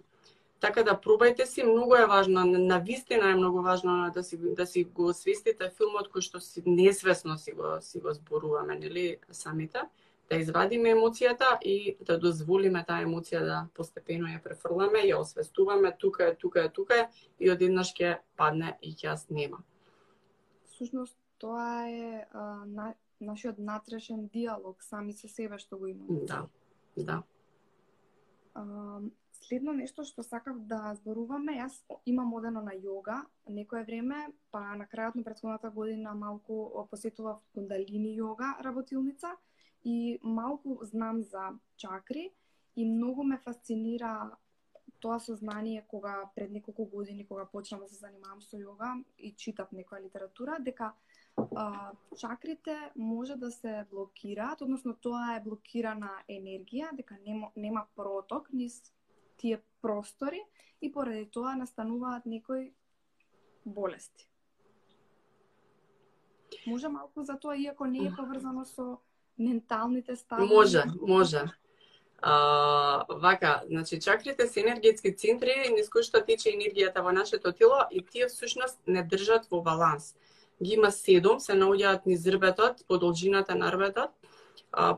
[0.61, 4.67] Така да пробајте си, многу е важно, на вистина е многу важно да си да
[4.67, 9.87] си го освестите филмот кој што си несвесно си го си го зборуваме, нели, самите
[10.31, 16.29] да извадиме емоцијата и да дозволиме таа емоција да постепено ја префрламе, ја освестуваме, тука
[16.29, 17.09] е, тука е, тука е,
[17.41, 19.63] и одеднаш ќе падне и ќе јас нема.
[20.77, 26.27] Сушност, тоа е а, на, нашиот натрешен диалог сами со себе што го имаме.
[26.27, 26.47] Да,
[26.97, 27.23] да.
[28.55, 29.01] А,
[29.41, 34.87] следно нешто што сакав да зборуваме, јас имам одено на йога некое време, па на
[34.87, 39.37] крајот на претходната година малку посетував кундалини йога работилница,
[39.85, 42.33] и малку знам за чакри
[42.77, 44.37] и многу ме фасцинира
[45.01, 49.71] тоа сознание кога пред неколку години кога почнав да се занимавам со йога и читав
[49.73, 50.93] некоја литература дека
[51.57, 58.53] а, чакрите може да се блокираат, односно тоа е блокирана енергија, дека нема, нема проток
[58.53, 58.83] низ
[59.39, 60.43] тие простори
[60.83, 62.73] и поради тоа настануваат некои
[63.65, 64.29] болести.
[66.67, 68.99] Може малку за тоа, иако не е поврзано со
[69.39, 70.47] менталните стави?
[70.47, 71.45] Може, може.
[72.23, 77.85] А, вака, значи чакрите се енергетски центри низ кои што тече енергијата во нашето тело
[77.95, 80.17] и тие всушност не држат во баланс.
[80.63, 84.11] Ги има седум, се наоѓаат низ рбетот, по должината на рбетот.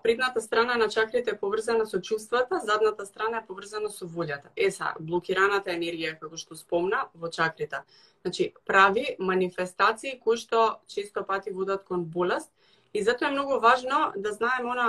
[0.02, 4.50] Предната страна на чакрите е поврзана со чувствата, задната страна е поврзана со волјата.
[4.56, 7.84] Е са, блокираната енергија, како што спомна, во чакрите.
[8.22, 12.50] Значи, прави манифестации кои што често пати водат кон болест
[12.92, 14.88] и затоа е многу важно да знаеме она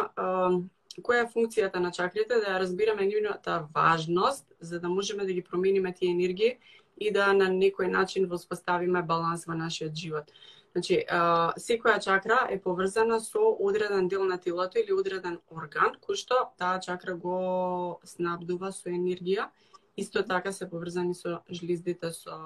[1.00, 5.44] која е функцијата на чакрите, да ја разбираме нивната важност, за да можеме да ги
[5.44, 6.58] промениме тие енергии
[6.98, 10.34] и да на некој начин воспоставиме баланс во нашиот живот.
[10.72, 16.16] Значи, а, секоја чакра е поврзана со одреден дел на телото или одреден орган, кој
[16.16, 19.50] што таа чакра го снабдува со енергија.
[19.98, 22.38] Исто така се поврзани со жлиздите со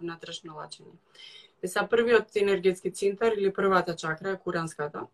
[0.00, 0.96] внатрешно лачење.
[1.64, 5.06] Са првиот енергетски центар или првата чакра е куранската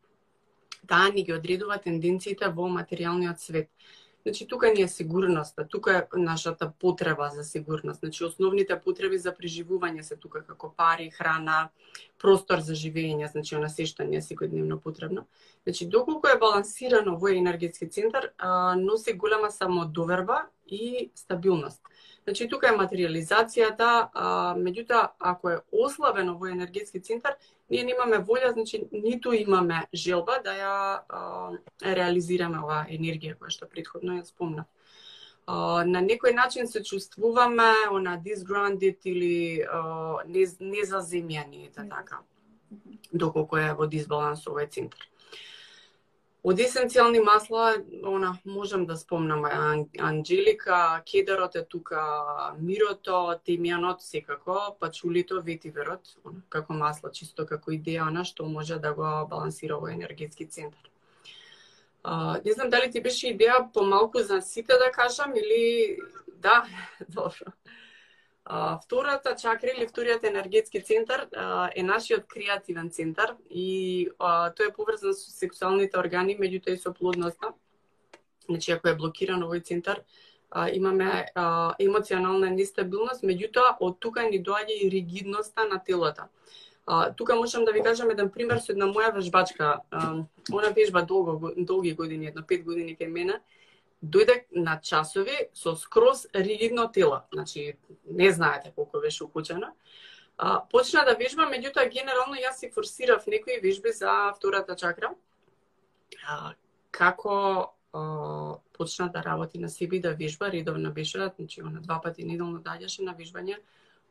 [0.87, 3.71] таа ни ги одредува тенденциите во материјалниот свет.
[4.27, 8.01] Значи, тука ни е сигурноста, тука е нашата потреба за сигурност.
[8.01, 11.69] Значи, основните потреби за преживување се тука како пари, храна,
[12.19, 15.27] простор за живење, значи, она се што ни е секојдневно потребно.
[15.69, 18.31] Значи, доколку е балансирано во енергетски центар,
[18.81, 21.83] носи голема самодоверба и стабилност.
[22.25, 27.37] Значи, тука е материализацијата, а, меѓутоа, ако е ослабено во енергетски центар,
[27.71, 30.77] ние немаме волја, значи, ниту имаме желба да ја
[31.09, 31.51] а,
[31.85, 34.67] реализираме оваа енергија која што предходно ја спомнав.
[35.45, 40.17] Uh, на некој начин се чувствуваме она disgrounded или uh,
[40.61, 42.23] незаземјани, ете така,
[43.13, 45.05] доколку е во дисбаланс овој центар.
[46.45, 47.71] Од есенцијални масла,
[48.05, 52.03] она, можам да спомнам Анджелика, кедарот е тука,
[52.61, 56.11] мирото, темјанот секако, пачулито, ветиверот,
[56.53, 60.91] како масло, чисто како идеја, она што може да го балансира во енергетски центар.
[62.05, 65.97] А, не знам дали ти беше идеја помалку за сите да кажам или
[66.29, 66.67] да,
[67.09, 67.57] добро.
[68.47, 74.69] А, втората чакра или вториот енергетски центар а, е нашиот креативен центар и а, тој
[74.69, 77.55] е поврзан со сексуалните органи, меѓутоа и со плодноста.
[78.45, 80.03] Значи, ако е блокиран овој центар,
[80.51, 86.29] а, имаме а, емоционална нестабилност, меѓутоа од тука ни доаѓа и ригидноста на телото.
[86.87, 89.81] А, тука можам да ви кажам еден пример со една моја вежбачка.
[89.91, 90.21] А,
[90.53, 93.41] она вежба долго, долги години, едно пет години кај мене
[94.05, 97.23] дојде на часови со скроз ригидно тело.
[97.33, 97.75] Значи,
[98.11, 99.73] не знаете колку беше укучена.
[100.39, 105.15] А, почна да вежба, меѓутоа генерално јас си форсирав некои вежби за втората чакра.
[106.27, 106.55] А,
[106.91, 112.01] како а, почна да работи на себе и да вежба, редовно беше, значи она два
[112.01, 113.59] пати неделно даѓаше на вежбање,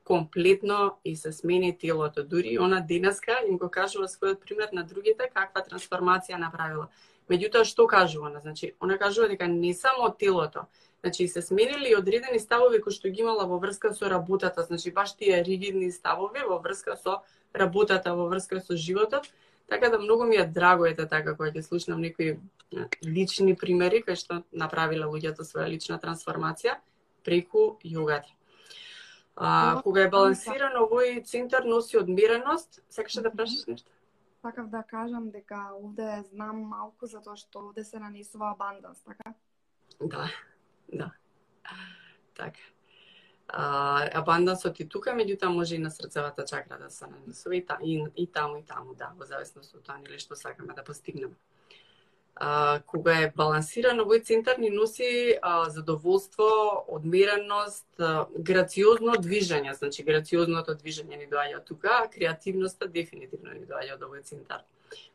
[0.04, 2.24] комплетно и се смени телото.
[2.24, 6.90] Дури она денеска им го кажува својот пример на другите каква трансформација направила.
[7.32, 8.40] Меѓутоа што кажува она?
[8.40, 10.66] Значи, она кажува дека не само телото,
[11.04, 14.92] значи се сменили и одредени ставови кои што ги имала во врска со работата, значи
[14.92, 17.22] баш тие ригидни ставови во врска со
[17.54, 19.28] работата, во врска со животот,
[19.68, 22.40] така да многу ми е драго ете така кога ќе слушнам некои
[23.06, 26.80] лични примери кај што направиле луѓето своја лична трансформација
[27.24, 28.32] преку јогата.
[29.36, 33.90] А, кога е балансирано овој центар носи одмереност, сакаш да прашаш нешто?
[34.44, 39.34] Сакав да кажам дека овде знам малку затоа што овде се нанесува абанданс, така?
[40.02, 40.28] Да,
[40.92, 41.12] да.
[42.36, 42.60] Така.
[43.48, 43.64] А,
[44.20, 48.04] абандансот и тука, меѓутоа може и на срцевата чакра да се нанесува и, та, и,
[48.16, 51.36] и таму и таму, да, во зависност од тоа нели што сакаме да постигнеме
[52.36, 56.48] а, кога е балансиран овој центар ни носи а, задоволство,
[56.88, 64.00] одмереност, а, грациозно движење, значи грациозното движење ни доаѓа тука, а креативноста дефинитивно ни доаѓа
[64.00, 64.66] од овој центар.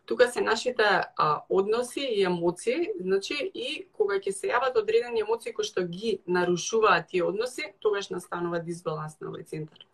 [0.07, 5.53] Тука се нашите а, односи и емоции, значи и кога ќе се јават одредени емоции
[5.53, 9.85] кои што ги нарушуваат тие односи, тогаш настанува дисбаланс на овој центар.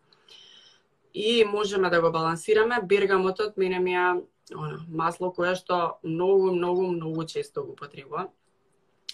[1.13, 2.81] И можеме да го балансираме.
[2.83, 4.21] Бергамотот мене ми ја
[4.53, 8.29] она, масло кое што многу, многу, многу често го потребувам.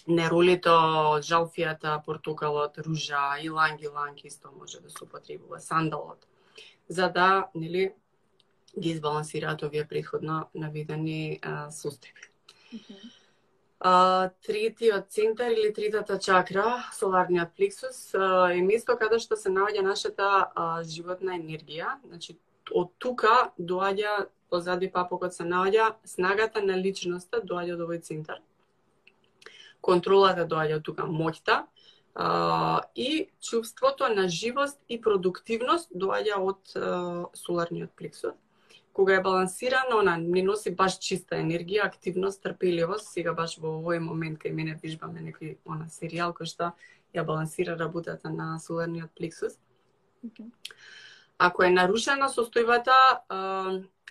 [0.06, 6.26] Неролито, жалфијата, портокалот, ружа, иланг, иланг исто може да се употребува, сандалот.
[6.88, 7.94] За да, нели,
[8.78, 12.28] ги избалансираат овие предходно наведени а, состојби.
[13.82, 19.82] Uh, третиот центар или третата чакра, соларниот плексус, uh, е место каде што се наоѓа
[19.82, 21.96] нашата uh, животна енергија.
[22.06, 22.38] Значи,
[22.70, 28.40] од тука доаѓа позади папокот се наоѓа снагата на личноста доаѓа од овој центар.
[29.80, 31.62] Контролата доаѓа од тука, моќта,
[32.14, 38.36] А, и чувството на живост и продуктивност доаѓа од а, соларниот плексус.
[38.92, 43.08] Кога е балансирано, она не носи баш чиста енергија, активност, трпеливост.
[43.14, 46.74] Сега баш во овој момент кај мене вижбаме некој она серијал кој што
[47.16, 49.56] ја балансира работата на соларниот плексус.
[50.20, 50.52] Okay.
[51.38, 52.92] Ако е нарушена состојбата,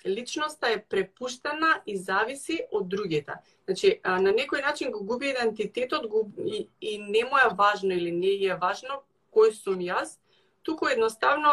[0.05, 3.37] личноста е препуштена и зависи од другите.
[3.65, 8.11] Значи, на некој начин го губи идентитетот го, и, и не му е важно или
[8.11, 10.17] не е важно кој сум јас,
[10.63, 11.51] туку едноставно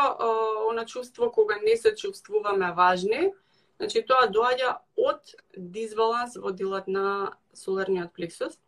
[0.70, 3.32] она чувство кога не се чувствуваме важни,
[3.78, 8.58] значи тоа доаѓа од дисбаланс во делот на соларниот плексус.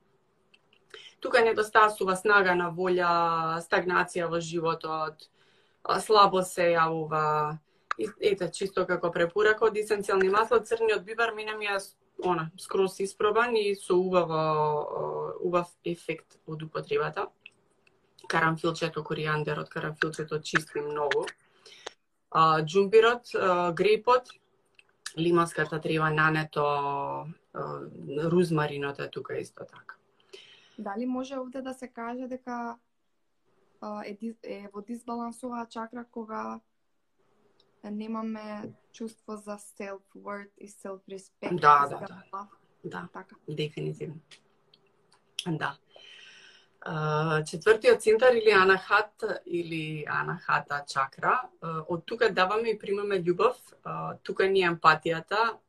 [1.21, 5.29] Тука недостасува снага на волја, стагнација во животот,
[6.01, 7.59] слабо се јавува,
[7.99, 11.79] ете, чисто како препорака од есенцијални масла, црниот бибар мене ми е
[12.25, 17.29] она, скроз испробан и со убава, убав ефект од употребата.
[18.29, 21.27] Карамфилчето, коријандерот, карамфилчето чисти многу.
[22.31, 24.29] А, джумбирот, а, грейпот,
[25.19, 27.27] лимонската трева, нането, а,
[28.31, 29.95] рузмаринот е тука исто така.
[30.79, 32.77] Дали може овде да се каже дека
[34.05, 36.61] е, е во дисбалансова чакра кога
[37.85, 41.61] немаме чувство за self-worth и self-respect.
[41.61, 42.47] Да, да, да.
[42.85, 43.37] Да, така.
[43.49, 44.21] дефинитивно.
[45.47, 45.77] Да.
[46.87, 53.57] Uh, четвртиот центар или анахат или анахата чакра, uh, од тука даваме и примаме љубов,
[53.85, 55.61] uh, тука ни е емпатијата,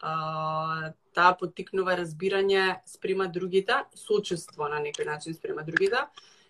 [1.11, 5.99] таа потикнува разбирање спрема другите, сочувство на некој начин спрема другите,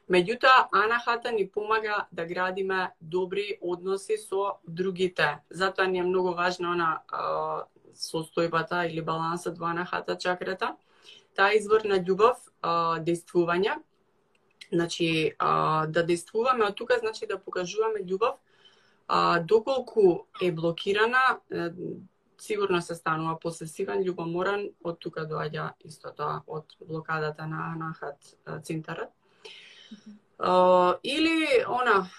[0.09, 5.39] Меѓутоа, анахата ни помага да градиме добри односи со другите.
[5.49, 10.75] Затоа ни е многу важна она а, состојбата или балансот во анахата чакрата.
[11.35, 13.77] Таа извор на љубов, а, действување.
[14.71, 18.35] Значи, а, да действуваме од тука, значи да покажуваме љубов.
[19.07, 21.39] А, доколку е блокирана,
[22.41, 29.11] сигурно се станува посесивен, љубоморан, од тука доаѓа исто тоа од блокадата на анахат центарот.
[30.41, 32.09] Uh, или она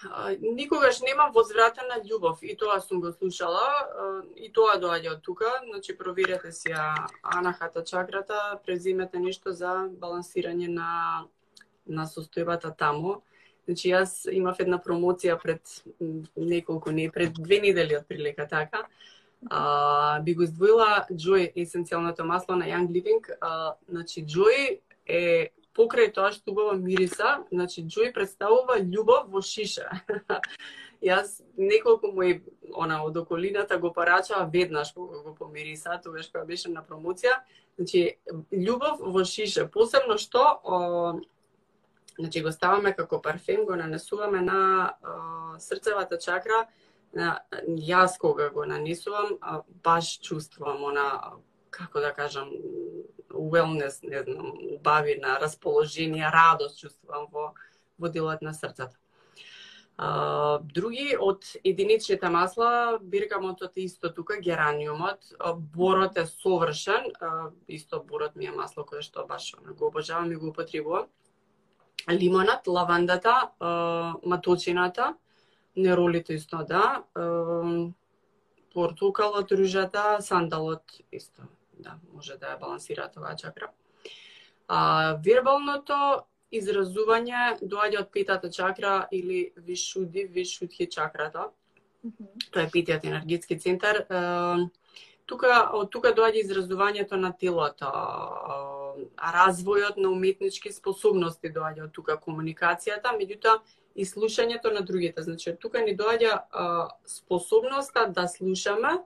[0.40, 2.38] никогаш нема возвратена љубов.
[2.42, 3.66] И тоа сум го слушала.
[3.98, 5.50] Uh, и тоа доаѓа од тука.
[5.66, 11.26] Значи проверете си ја анахата чакрата преземете нешто за балансирање на
[11.86, 13.22] на состојбата таму.
[13.66, 15.82] Значи јас имав една промоција пред
[16.36, 18.86] неколку не пред две недели од прилика така.
[19.50, 23.26] Uh, би го издвоила Joy есенцијалното масло на Young Living.
[23.40, 29.88] А, значи Joy е покрај тоа што убава мириса, значи Джој представува љубов во шиша.
[31.02, 32.42] Јас неколку мои
[32.78, 37.40] она од околината го парачаа веднаш кога го помириса, тогаш кога беше на промоција.
[37.78, 38.18] Значи
[38.52, 41.20] љубов во шиша, посебно што о,
[42.18, 44.60] значи го ставаме како парфем, го нанесуваме на
[45.02, 46.66] о, срцевата чакра,
[47.12, 49.38] на, јас кога го нанесувам,
[49.84, 51.36] баш чувствувам она
[51.72, 52.50] како да кажам,
[53.32, 57.52] wellness, не знам, убавина, расположение, радост чувствувам во,
[57.98, 58.96] во делот на срцето.
[59.96, 65.34] А, други од единичните масла, биргамотот е исто тука, гераниумот,
[65.76, 70.36] борот е совршен, а, исто борот ми е масло кое што баш го обожавам и
[70.36, 71.06] го употребувам.
[72.10, 75.14] лимонат лавандата, а, маточината,
[75.76, 77.04] неролите исто да,
[78.74, 81.42] портокалот, ружата, сандалот исто
[81.82, 83.70] да, може да ја балансира оваа чакра.
[84.68, 91.50] А, вербалното изразување доаѓа од петата чакра или вишуди, вишудхи чакрата.
[92.04, 92.50] Mm -hmm.
[92.50, 94.06] Тоа е петиот енергетски центар.
[95.26, 97.86] тука од тука доаѓа изразувањето на телото,
[99.16, 103.60] развојот на уметнички способности доаѓа од тука комуникацијата, меѓутоа
[103.94, 105.22] и слушањето на другите.
[105.22, 106.42] Значи, од тука ни доаѓа
[107.06, 108.98] способноста да слушаме,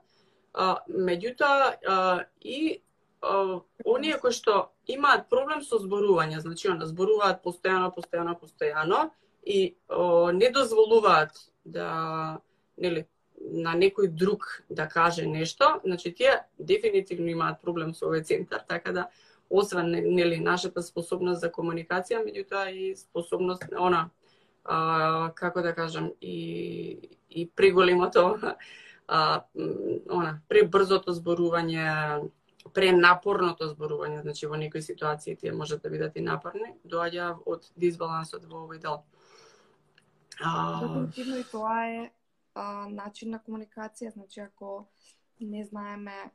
[0.57, 2.83] меѓутоа, а, и
[3.85, 9.11] оние кои што имаат проблем со зборување, значи она зборуваат постојано, постојано, постојано
[9.45, 12.41] и о, не дозволуваат да
[12.77, 13.07] нели
[13.41, 18.93] на некој друг да каже нешто, значи тие дефинитивно имаат проблем со овој центар, така
[18.93, 19.09] да
[19.51, 24.09] освен нели нашата способност за комуникација, меѓутоа и способност она
[24.65, 28.39] а, како да кажам и и преголемото
[29.09, 29.45] а,
[30.11, 31.87] она, пребрзото зборување,
[32.75, 38.45] пренапорното зборување, значи во некои ситуации тие можат да бидат и напорни, доаѓа од дисбалансот
[38.51, 39.05] во овој дел.
[40.41, 40.81] А...
[40.83, 42.01] Дефинитивно и тоа е
[42.55, 44.89] а, начин на комуникација, значи ако
[45.41, 46.31] не знаеме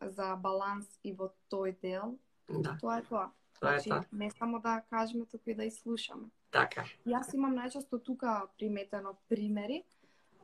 [0.00, 2.18] за баланс и во тој дел,
[2.48, 2.76] да.
[2.80, 3.30] тоа е тоа.
[3.60, 4.04] Тоа значи, е тоа.
[4.12, 6.30] не само да кажеме, туку и да изслушаме.
[6.50, 6.84] Така.
[7.06, 9.82] Јас имам најчесто тука приметено примери,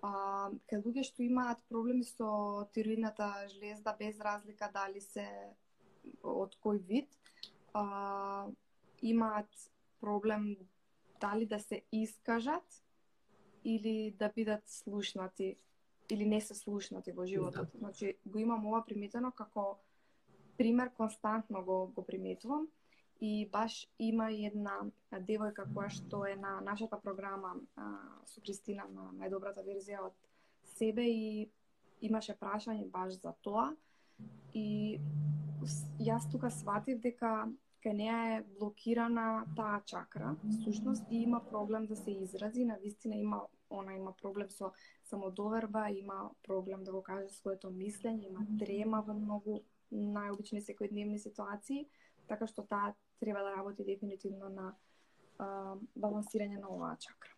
[0.02, 5.26] а, кај луѓе што имаат проблеми со тироидната жлезда без разлика дали се
[6.22, 7.08] од кој вид,
[7.74, 8.46] а,
[9.02, 9.70] имаат
[10.00, 10.56] проблем
[11.20, 12.82] дали да се искажат
[13.64, 15.56] или да бидат слушнати
[16.10, 17.68] или не се слушнати во животот.
[17.72, 17.78] Да.
[17.78, 19.78] Значи го имам ова приметено како
[20.56, 22.68] пример константно го го приметувам
[23.20, 24.76] и баш има една
[25.12, 27.86] девојка која што е на нашата програма а,
[28.26, 30.14] со Кристина на најдобрата верзија од
[30.78, 31.48] себе и
[32.00, 33.72] имаше прашање баш за тоа.
[34.54, 35.00] И
[35.98, 37.48] јас тука сватив дека
[37.82, 43.16] кај неа е блокирана таа чакра, всушност и има проблем да се изрази, на вистина
[43.16, 44.72] има она има проблем со
[45.04, 49.60] самодоверба, има проблем да го каже своето мислење, има трема во многу
[49.92, 51.86] најобични секојдневни ситуации,
[52.28, 54.72] така што таа треба да работи дефинитивно на
[55.38, 57.30] а, балансирање на оваа чакра.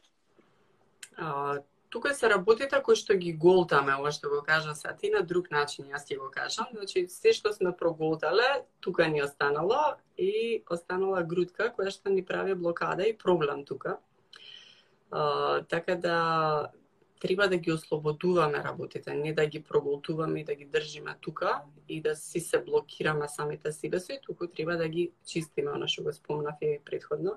[1.16, 1.59] А,
[1.91, 5.51] тука се работите кои што ги голтаме, ова што го кажа са ти на друг
[5.51, 6.70] начин, јас ти го кажам.
[6.72, 12.55] Значи, се што сме проголтале, тука ни останало и останала грудка која што ни прави
[12.55, 13.99] блокада и проблем тука.
[15.11, 16.70] А, така да
[17.21, 22.01] треба да ги ослободуваме работите, не да ги проголтуваме и да ги држиме тука и
[22.01, 26.12] да си се блокираме самите себе си, туку треба да ги чистиме, она што го
[26.12, 27.37] спомнав и предходно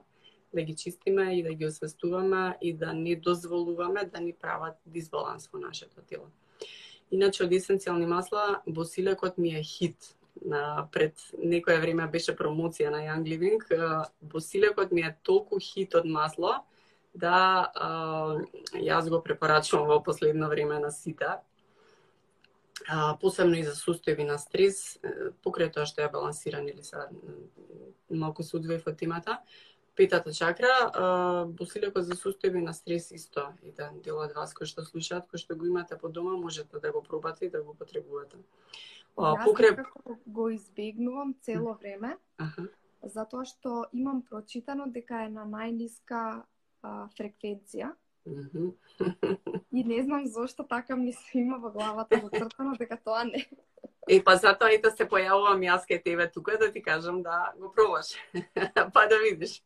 [0.53, 5.49] да ги чистиме и да ги освестуваме и да не дозволуваме да ни прават дисбаланс
[5.51, 6.31] во нашето тело.
[7.11, 10.15] Иначе од есенцијални масла, босилекот ми е хит.
[10.41, 13.61] На, пред некое време беше промоција на Young Living.
[14.21, 16.63] Босилекот ми е толку хит од масло
[17.13, 17.89] да а,
[18.73, 21.37] јас го препорачувам во последно време на сите.
[22.89, 24.97] А, посебно и за состојби на стрес,
[25.45, 27.07] покрај тоа што е балансиран или са
[28.09, 29.37] малку се удвоив од темата,
[29.95, 33.53] петата чакра, а, босилекот за состојби на стрес исто.
[33.63, 36.79] И да дел од вас кои што слушаат, кои што го имате по дома, можете
[36.79, 38.37] да го пробате и да го потребувате.
[39.17, 39.85] А, Јас покрај...
[40.25, 42.67] го избегнувам цело време, Аха.
[43.03, 46.43] затоа што имам прочитано дека е на најниска
[46.83, 47.93] а, фреквенција
[48.25, 48.69] Мгм.
[49.71, 53.49] и не знам зошто така ми се има во главата зацртано дека тоа не.
[54.07, 57.51] Е, па затоа и да се појавувам јас кај тебе тука да ти кажам да
[57.59, 58.15] го пробаш.
[58.93, 59.61] па да видиш.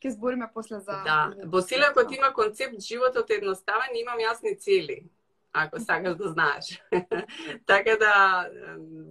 [0.00, 5.04] Ќе збориме после за Да, Босилекот има концепт животот е едноставен и имам јасни цели,
[5.52, 6.80] ако сакаш да знаеш.
[7.66, 8.48] така да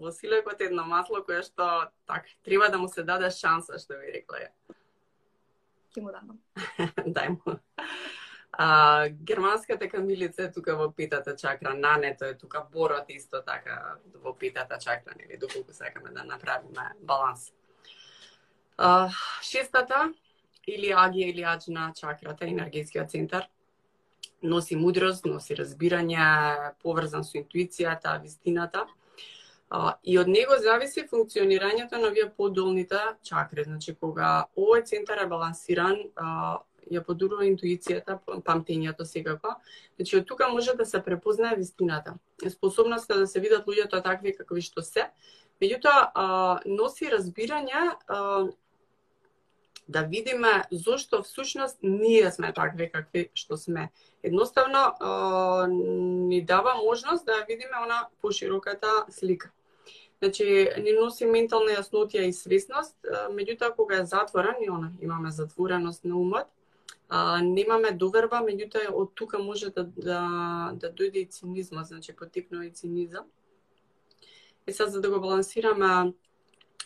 [0.02, 4.14] Босилекот е едно масло кое што так треба да му се даде шанса, што ви
[4.14, 4.52] рекла ја
[5.96, 6.40] ќе му дадам.
[7.18, 7.58] Дај му.
[8.52, 14.34] А, германската камилица е тука во питата чакра, нането е тука, борот исто така во
[14.34, 17.52] питата чакра, нели, доколку сакаме да направиме баланс.
[18.78, 19.10] А,
[19.42, 20.14] шестата,
[20.68, 23.48] или агија или аджна чакрата, енергетскиот центар,
[24.44, 28.86] носи мудрост, носи разбирање, поврзан со интуицијата, вистината.
[29.70, 33.66] А, и од него зависи функционирањето на овие подолните чакри.
[33.68, 39.58] Значи, кога овој центар е балансиран, а, ја подурува интуицијата, памтењето секако.
[39.98, 42.16] Значи, од тука може да се препознае вистината.
[42.50, 45.10] Способноста да се видат луѓето такви какви што се.
[45.62, 48.48] Меѓутоа, а, носи разбирање а,
[49.88, 53.90] да видиме зошто всушност ние сме такви какви што сме.
[54.24, 59.52] Едноставно а, ни дава можност да видиме она пошироката слика.
[60.20, 60.46] Значи,
[60.82, 62.96] ни носи ментална јаснотија и свесност,
[63.34, 66.48] меѓутоа кога е затворен и она имаме затвореност на умот,
[67.10, 70.22] а, немаме доверба, меѓутоа од тука може да, да,
[70.74, 73.26] да дојде и цинизма, значи потекнува и цинизам.
[74.68, 76.14] И сега за да го балансираме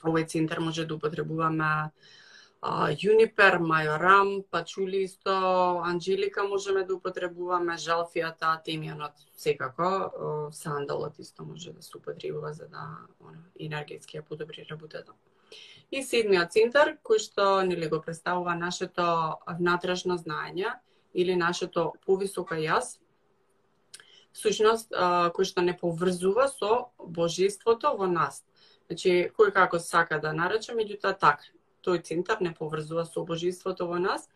[0.04, 1.92] овој центар може да употребуваме
[2.62, 11.74] јунипер, Юнипер, Мајорам, пачули исто, Анджелика можеме да употребуваме, жалфијата, темјанот секако, сандалот исто може
[11.74, 15.12] да се употребува за да она, енергетски ја подобри работата.
[15.92, 20.78] И седмиот центар, кој што нели го представува нашето внатрешно знаење
[21.14, 23.00] или нашето повисоко јас,
[24.34, 28.46] сушност кој што не поврзува со божеството во нас.
[28.86, 31.44] Значи, кој како сака да нарече, меѓутоа така,
[31.86, 34.30] тој центар не поврзува со божеството во нас.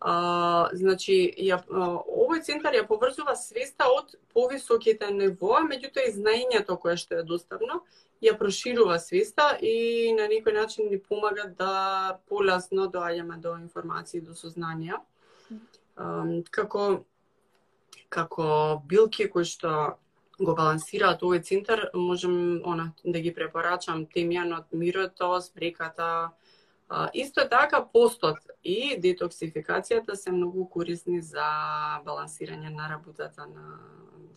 [0.00, 6.76] А, значи, ја, а, овој центар ја поврзува свеста од повисоките нивоа, меѓутоа и знаењето
[6.80, 7.80] кое што е доставно,
[8.20, 14.36] ја проширува свеста и на некој начин ни помага да полазно доаѓаме до информации, до
[14.36, 15.00] сознанија.
[15.96, 17.04] А, како
[18.14, 18.46] како
[18.86, 19.98] билки кои што
[20.38, 26.30] го балансираат овој центар, можем она да ги препорачам темјанот, мирото, спреката,
[26.96, 31.46] А, исто така постот и детоксификацијата се многу корисни за
[32.06, 33.64] балансирање на работата на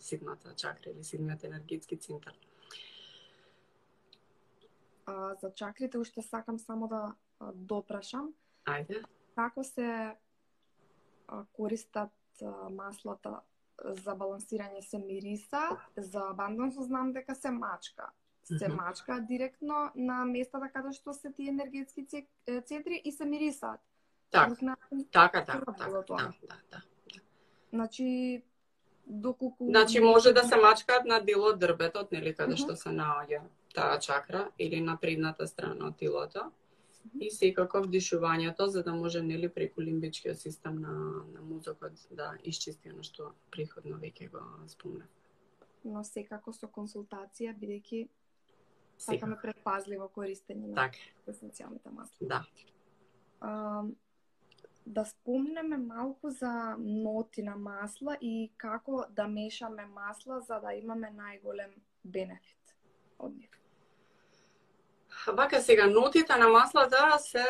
[0.02, 2.34] седмата чакра или седмиот енергетски центар.
[5.06, 7.14] А, за чакрите уште сакам само да
[7.54, 8.34] допрашам.
[8.66, 9.04] Ајде.
[9.38, 10.16] Како се
[11.54, 12.42] користат
[12.74, 13.38] маслата
[14.02, 15.62] за балансирање се мириса,
[15.96, 18.10] за абандонс знам дека се мачка
[18.48, 22.06] се мачка директно на местата каде што се тие енергетски
[22.66, 23.80] центри и се мирисаат.
[24.30, 24.76] Так, така,
[25.12, 26.82] така, така, да, да, да, да.
[27.72, 28.42] Значи,
[29.06, 29.66] доколку...
[29.66, 33.42] Значи, може да се мачкаат на дел од дрбетот, нели, каде што се наоѓа
[33.74, 36.50] таа чакра, или на предната страна од тилото.
[37.20, 40.92] И секако вдишувањето, за да може, нели, преку лимбичкиот систем на,
[41.32, 45.08] на мозокот да исчисти оно што приходно веќе го спомнав.
[45.84, 48.08] Но секако со консултација, бидејќи
[48.98, 50.98] сакаме предпазливо користење на так.
[51.26, 52.28] есенцијалните масла.
[52.28, 52.44] Да.
[53.40, 53.82] А,
[54.86, 61.12] да спомнеме малку за ноти на масла и како да мешаме масла за да имаме
[61.12, 61.74] најголем
[62.04, 62.74] бенефит
[63.18, 63.50] од нив.
[65.26, 67.44] Вака сега, нотите на маслата се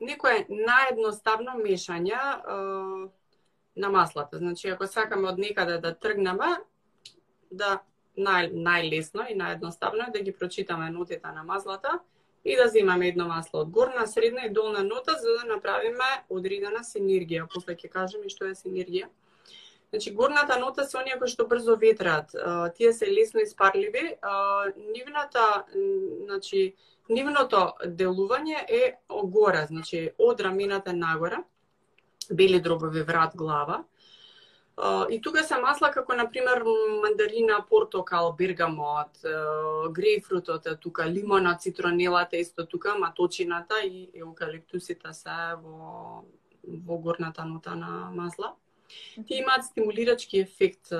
[0.00, 2.56] некое наедноставно мешање е,
[3.76, 4.38] на маслата.
[4.38, 6.56] Значи, ако сакаме од некаде да тргнеме,
[7.50, 7.78] да
[8.16, 12.00] нај, најлесно и наједноставно е да ги прочитаме нотите на маслата
[12.44, 16.82] и да земаме едно масло од горна, средна и долна нота за да направиме одредена
[16.84, 17.46] синергија.
[17.52, 19.08] После ќе кажеме што е синергија.
[19.92, 22.32] Значи, горната нота се оние кои што брзо ветраат.
[22.76, 24.16] Тие се лесно испарливи.
[24.76, 25.64] Нивната,
[26.24, 26.74] значи,
[27.08, 31.44] нивното делување е огора, значи, од рамената нагора.
[32.30, 33.84] бели дробови врат глава,
[35.10, 36.62] и тука се масла како на пример
[37.02, 39.20] мандарина, портокал, бергамот,
[39.92, 46.24] грейпфрутот е тука, лимона, цитронелата исто тука, маточината и еукалиптусите се во
[46.64, 48.54] во горната нота на масла.
[49.26, 50.92] Тие имаат стимулирачки ефект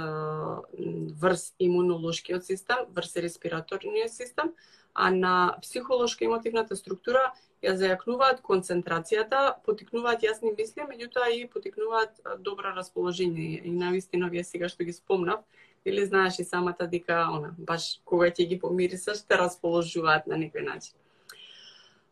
[1.22, 4.52] врз имунолошкиот систем, врз респираторниот систем,
[4.94, 7.32] а на психолошка емотивната структура
[7.62, 13.60] ја зајакнуваат концентрацијата, потикнуваат јасни мисли, меѓутоа и потикнуваат добро расположение.
[13.64, 15.44] И навистина вие сега што ги спомнав,
[15.84, 20.66] или знаеш и самата дека она, баш кога ќе ги помирисаш, те расположуваат на некој
[20.66, 20.94] начин.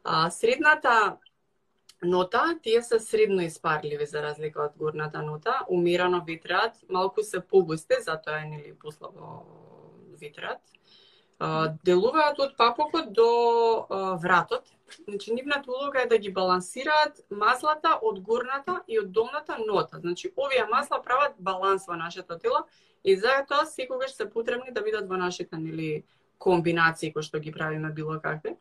[0.05, 1.19] А, средната
[2.03, 8.01] нота, тие се средно испарливи за разлика од горната нота, умерено ветрат, малку се погусти,
[8.01, 9.45] затоа е нели послабо
[10.21, 10.61] ветрат.
[11.85, 13.87] делуваат од папокот до
[14.21, 14.65] вратот.
[15.09, 19.99] Значи, нивната улога е да ги балансираат маслата од горната и од долната нота.
[20.01, 22.65] Значи, овие масла прават баланс во нашето тело
[23.05, 26.05] и затоа секогаш се потребни да бидат во нашите нели
[26.39, 28.57] комбинации кои што ги правиме било какви.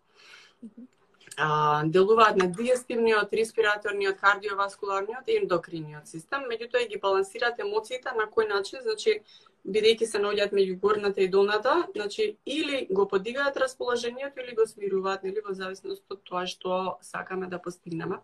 [1.41, 8.49] А, делуваат на диестивниот, респираторниот, кардиоваскуларниот и ендокриниот систем, меѓутоа ги балансираат емоциите на кој
[8.49, 9.21] начин, значи
[9.63, 15.23] бидејќи се наоѓаат меѓу горната и долната, значи или го подигаат расположението или го смируваат,
[15.23, 18.19] нели во зависност од тоа што сакаме да постигнеме.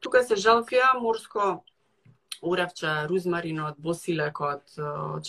[0.00, 1.62] Тука се жалфија, морско
[2.42, 4.66] уревче, рузмаринот, босилекот,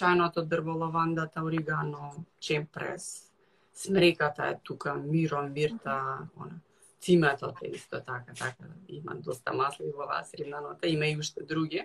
[0.01, 3.29] чајното дрво, лавандата, оригано, чемпрес,
[3.73, 6.57] смреката е тука, мирон мирта, она,
[7.03, 11.43] циматот е исто така, така, има доста масли во оваа средна нота, има и уште
[11.43, 11.83] други.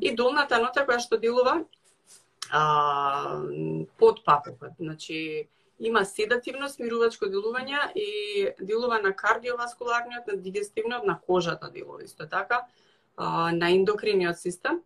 [0.00, 1.64] И долната нота која што делува
[2.50, 3.42] а,
[3.98, 4.78] под папокот.
[4.80, 8.08] Значи, има седативно смирувачко делување и
[8.60, 12.64] делува на кардиоваскуларниот, на дигестивниот, на кожата делува исто така,
[13.16, 14.80] а, на ендокриниот систем.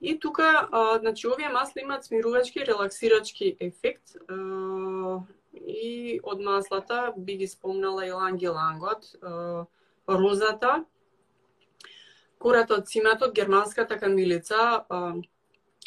[0.00, 4.16] И тука, а, значи, овие масли имаат смирувачки, релаксирачки ефект.
[4.28, 4.34] А,
[5.56, 9.16] и од маслата би ги спомнала и лангелангот,
[10.08, 10.84] розата,
[12.38, 14.84] куратот, циматот, германската камилица,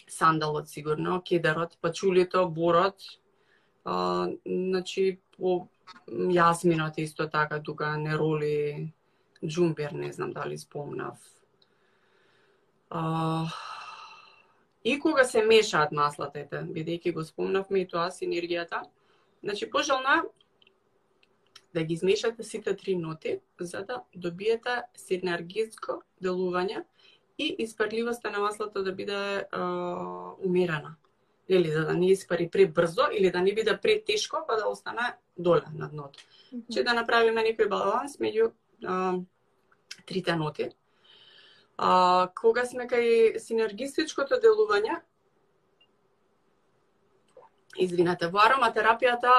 [0.07, 3.01] сандалот сигурно, кедарот, пачулито, борот,
[3.85, 5.67] а, значи по
[6.09, 8.91] јасминот исто така тука нероли,
[9.45, 11.17] джумбер, не знам дали спомнав.
[12.89, 13.45] А,
[14.83, 18.83] и кога се мешаат маслата, бидејќи го спомнавме и тоа синергијата,
[19.43, 20.23] значи пожелна
[21.73, 26.83] да ги измешате сите три ноти за да добиете синергетско делување
[27.37, 29.61] и испарливоста на маслото да биде а,
[30.45, 30.95] умерена.
[31.49, 35.63] Или за да не испари пребрзо или да не биде претешко па да остане доле
[35.73, 36.19] на дното.
[36.19, 36.73] Mm -hmm.
[36.73, 38.51] Че да направиме некој баланс меѓу
[38.85, 39.13] а,
[40.05, 40.69] трите ноти.
[41.77, 45.01] А, кога сме кај синергистичкото делување,
[47.77, 49.33] извинете, во ароматерапијата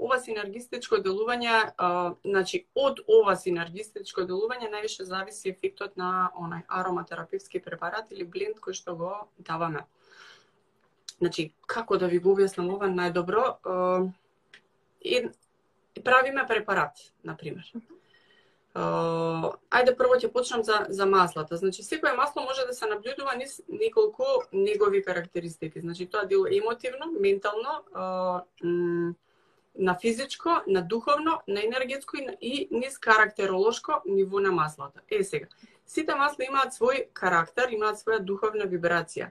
[0.00, 1.88] ова синергистичко делување, а,
[2.24, 8.78] значи од ова синергистичко делување највише зависи ефектот на онај ароматерапевски препарат или бленд кој
[8.80, 9.84] што го даваме.
[11.18, 13.44] Значи, како да ви го објаснам ова најдобро?
[15.00, 15.28] И
[16.04, 17.68] правиме препарат, на пример.
[18.70, 21.56] Uh, ајде прво ќе почнам за, за маслата.
[21.56, 25.80] Значи, секое масло може да се наблюдува низ неколку негови карактеристики.
[25.80, 29.14] Значи, тоа дело емотивно, ментално, uh,
[29.78, 35.00] на физичко, на духовно, на енергетско и, и низ карактеролошко ниво на маслата.
[35.10, 35.46] Е, сега,
[35.86, 39.30] сите масла имаат свој карактер, имаат своја духовна вибрација.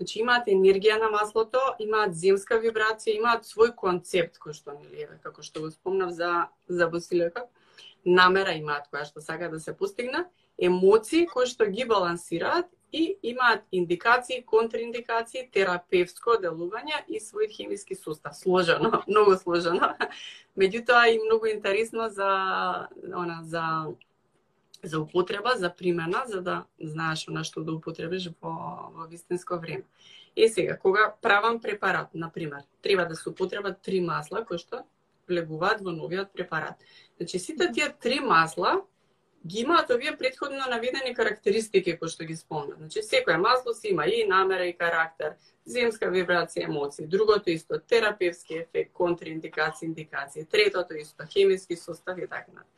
[0.00, 5.42] Значи имаат енергија на маслото, имаат земска вибрација, имаат свој концепт кој што нели како
[5.42, 7.44] што го спомнав за за Босилека.
[8.04, 10.26] Намера имаат која што сака да се постигна,
[10.58, 18.34] емоции кои што ги балансираат и имаат индикации, контраиндикации, терапевско делување и свој хемиски сустав.
[18.36, 19.94] Сложено, многу сложено.
[20.58, 22.30] Меѓутоа и многу интересно за
[23.14, 23.94] она за
[24.82, 29.84] за употреба, за примена, за да знаеш на што да употребиш во, во вистинско време.
[30.36, 34.84] Е сега, кога правам препарат, на пример, треба да се употребат три масла кои што
[35.30, 36.76] влегуваат во новиот препарат.
[37.16, 38.80] Значи, сите тие три масла
[39.46, 42.76] ги имаат овие предходно наведени карактеристики кои што ги спомна.
[42.76, 47.06] Значи, секое масло си има и намера и карактер, земска вибрација, емоции.
[47.06, 50.44] Другото исто, терапевски ефект, контраиндикации, индикации.
[50.44, 52.68] Третото исто, хемиски состав и така натаму.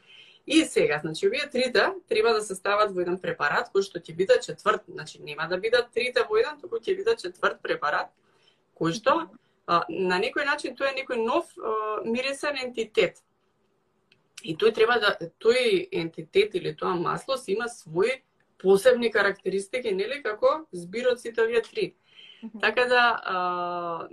[0.47, 4.15] И сега, значи, овие трите треба да се стават во еден препарат кој што ќе
[4.15, 8.11] биде четврт, значи нема да бидат трите во еден, туку ќе биде четврт препарат,
[8.75, 9.31] кој што
[9.67, 13.23] а, на некој начин тоа е некој нов а, мирисен ентитет.
[14.43, 18.23] И тој треба да тој ентитет или тоа масло си има свој
[18.59, 21.95] посебни карактеристики, нели како збирот сите овие три.
[22.61, 24.09] Така да а,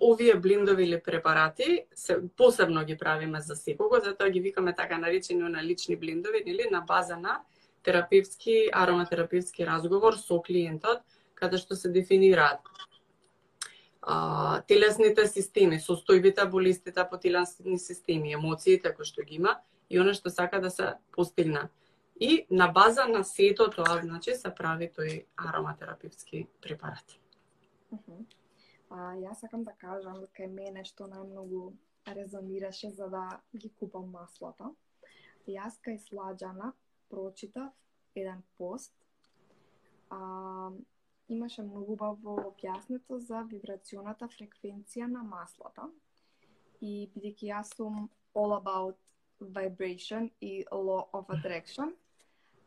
[0.00, 5.42] овие блиндови или препарати се посебно ги правиме за секого, затоа ги викаме така наречени
[5.42, 7.40] на лични блиндови или на база на
[7.82, 11.04] терапевски ароматерапевски разговор со клиентот
[11.34, 12.60] каде што се дефинираат
[14.02, 19.58] а, телесните системи, состојбите, болестите по телесни системи, емоциите кои што ги има
[19.90, 21.68] и она што сака да се постигна.
[22.20, 27.16] И на база на сето тоа, значи, се прави тој ароматерапевски препарат.
[28.90, 31.72] А, јас сакам да кажам дека мене што најмногу
[32.06, 34.70] резонираше за да ги купам маслата.
[35.48, 36.72] Јас кај Сладжана
[37.08, 37.72] прочитав
[38.14, 38.92] еден пост.
[40.10, 40.70] А,
[41.30, 45.86] имаше многу убаво објаснето за вибрационата фреквенција на маслата.
[46.80, 48.98] И бидејќи јас сум all about
[49.40, 51.94] vibration и law of attraction,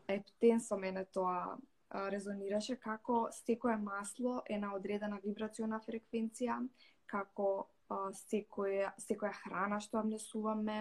[0.07, 1.57] ептен со мене тоа
[1.93, 6.57] резонираше како секое масло е на одредена вибрациона фреквенција,
[7.05, 7.67] како
[8.17, 10.77] секоја, секоја храна што ја внесуваме,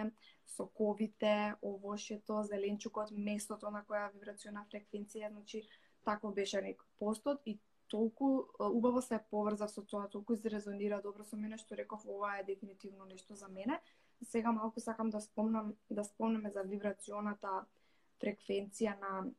[0.55, 5.63] соковите, овошето, зеленчукот, местото на која вибрациона фреквенција, значи
[6.03, 7.59] тако беше некој постот и
[7.93, 12.45] толку убаво се поврзав со тоа, толку изрезонира добро со мене што реков ова е
[12.47, 13.77] дефинитивно нешто за мене.
[14.25, 17.65] Сега малку сакам да спомнам да спомнеме за вибрационата
[18.17, 19.29] фреквенција на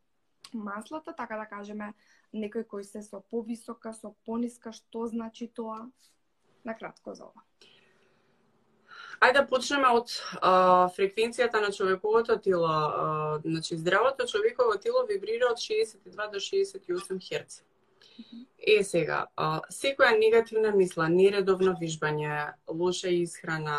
[0.52, 1.90] маслата, така да кажеме,
[2.30, 5.90] некој кој се со повисока, со пониска, што значи тоа?
[6.64, 7.42] На кратко за ова.
[9.18, 12.70] Ајде да почнеме од а, фреквенцијата на човековото тело.
[12.70, 17.64] А, значи, здравото човеково тело вибрира од 62 до 68 Хц.
[18.58, 23.78] Е сега, а, секоја негативна мисла, нередовно вижбање, лоша исхрана,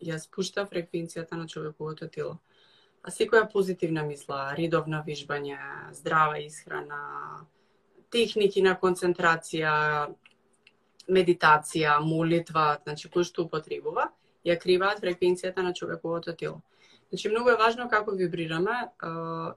[0.00, 2.38] ја спушта фреквенцијата на човековото тело
[3.04, 5.58] а секоја позитивна мисла, редовно вижбање,
[5.92, 7.00] здрава исхрана,
[8.10, 9.72] техники на концентрација,
[11.12, 14.08] медитација, молитва, значи кој што употребува,
[14.48, 16.62] ја криваат фреквенцијата на човековото тело.
[17.10, 18.76] Значи многу е важно како вибрираме,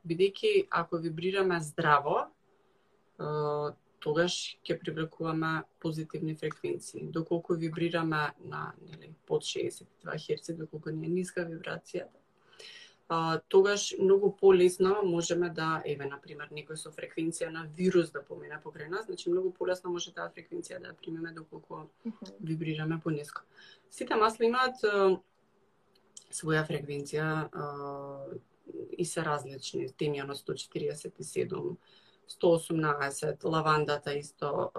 [0.04, 2.26] бидејќи ако вибрираме здраво,
[4.00, 7.08] тогаш ќе привлекуваме позитивни фреквенции.
[7.12, 12.22] Доколку вибрираме на нели под 62 Hz, доколку не е ниска вибрацијата,
[13.10, 18.22] а, тогаш многу полесно можеме да, еве, на пример, некој со фреквенција на вирус да
[18.22, 21.88] помине покрај нас, значи многу полесно може таа фреквенција да ја примеме доколку
[22.40, 23.42] вибрираме пониско.
[23.90, 24.84] Сите масла имаат
[26.32, 27.68] своја фреквенција а,
[28.92, 29.88] и се различни.
[29.88, 31.78] Темјано 147,
[32.28, 34.72] 118, лавандата исто,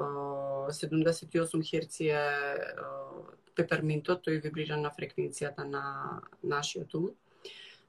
[0.71, 2.25] 78 херци е
[3.57, 7.11] пеперминтот, тој вибрира на фреквенцијата на нашиот ум.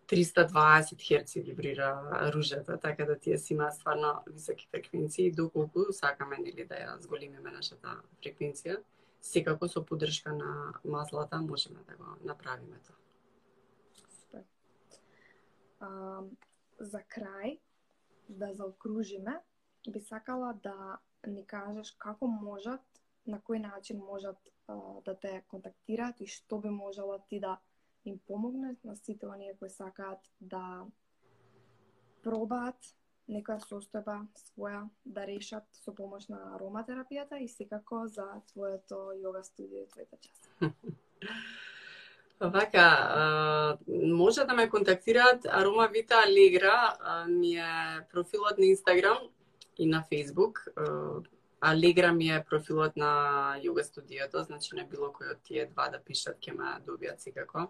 [0.09, 6.65] 320 Hz вибрира ружата, така да тие си имаат стварно високи фреквенции, доколку сакаме нели
[6.65, 8.79] да ја зголемиме нашата фреквенција,
[9.21, 12.97] секако со поддршка на маслата можеме да го направиме тоа.
[14.09, 14.43] Супер.
[15.79, 15.89] А,
[16.79, 17.59] за крај,
[18.29, 19.37] да заокружиме,
[19.87, 22.81] би сакала да ни кажеш како можат,
[23.25, 24.75] на кој начин можат а,
[25.05, 27.59] да те контактираат и што би можела ти да
[28.05, 30.85] им помогне на сите оние кои сакаат да
[32.23, 32.93] пробаат
[33.29, 39.83] некоја состојба своја да решат со помош на ароматерапијата и секако за твоето йога студио
[39.83, 40.49] и твоите часи.
[42.39, 49.17] Вака, може да ме контактираат Арома Вита Алегра, ми е профилот на Инстаграм
[49.79, 50.65] и на Фейсбук.
[51.61, 55.99] Алегра ми е профилот на йога студиото, значи на било кој од тие два да
[55.99, 57.67] пишат ќе ме добијат секако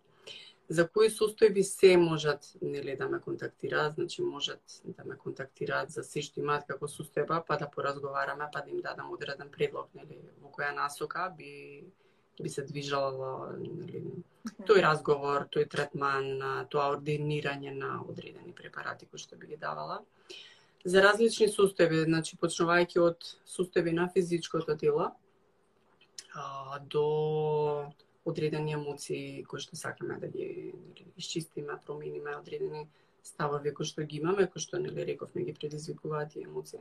[0.69, 6.03] за кои состојби се можат нели да ме контактираат, значи можат да ме контактираат за
[6.03, 10.19] се што имаат како состојба, па да поразговараме, па да им дадам одреден предлог, нели,
[10.41, 11.85] во која насока би
[12.39, 14.03] би се движало нели,
[14.69, 16.29] тој разговор, тој третман,
[16.71, 19.99] тоа ординирање на одредени препарати кои што би ги давала.
[20.85, 25.11] За различни сустави, значи почнувајќи од сустави на физичкото тело,
[26.33, 27.91] а, до
[28.25, 30.73] одредени емоции кои што сакаме да ги
[31.17, 32.87] исчистиме, промениме, одредени
[33.23, 36.79] ставови кои што ги имаме, кои што нели рековме ги предизвикуваат и емоции.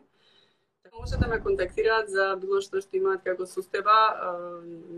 [0.84, 3.98] Така може да ме контактираат за било што што имаат како сустева,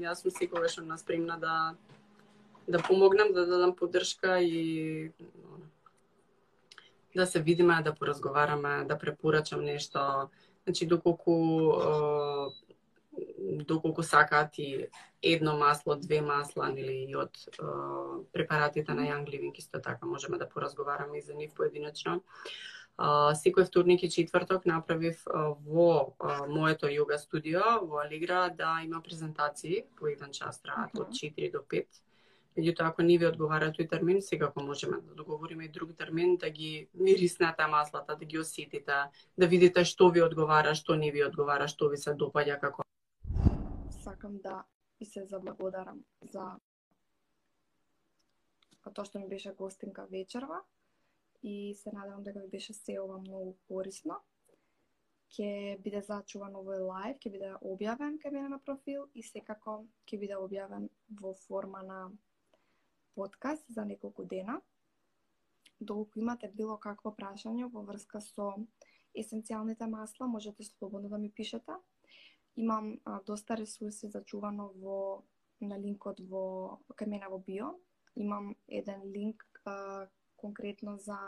[0.05, 1.57] Јас сум секогаш на спремна да
[2.69, 5.11] да помогнам, да дадам поддршка и
[7.17, 10.29] да се видиме, да поразговараме, да препорачам нешто.
[10.65, 11.33] Значи, доколку
[13.65, 14.87] доколку сакаат и
[15.23, 17.65] едно масло, две масла, нели и од е,
[18.33, 22.23] препаратите на Young Living исто така можеме да поразговараме и за нив поединечно.
[23.01, 28.83] Uh, секој вторник и четврток направив uh, во uh, моето йога студио во Алигра да
[28.85, 31.87] има презентации по еден час траат од 4 до 5.
[32.61, 36.51] Меѓутоа, ако не ви одговара тој термин, секако можеме да договориме и друг термин, да
[36.51, 39.01] ги мириснете маслата, да ги осетите,
[39.39, 42.85] да видите што ви одговара, што не ви одговара, што ви се допаѓа како
[44.21, 44.65] сакам да
[45.01, 46.45] и се заблагодарам за
[48.95, 50.61] тоа што ми беше гостинка вечерва
[51.43, 54.21] и се надевам дека ви беше се ова многу корисно.
[55.31, 60.19] Ке биде зачуван овој лайв, ке биде објавен кај мене на профил и секако ке
[60.19, 60.89] биде објавен
[61.21, 62.01] во форма на
[63.21, 64.61] подкаст за неколку дена.
[65.81, 68.47] Доколку имате било какво прашање во врска со
[69.13, 71.77] есенцијалните масла, можете слободно да ми пишете
[72.57, 75.25] Имам а, доста ресурси зачувано во
[75.61, 77.75] на линкот во кај мене во био.
[78.17, 81.19] Имам еден линк а, конкретно за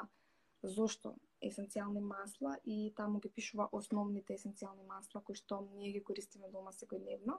[0.62, 1.14] зошто
[1.45, 6.72] есенцијални масла и таму ги пишува основните есенцијални масла кои што ние ги користиме дома
[6.72, 7.38] секојдневно.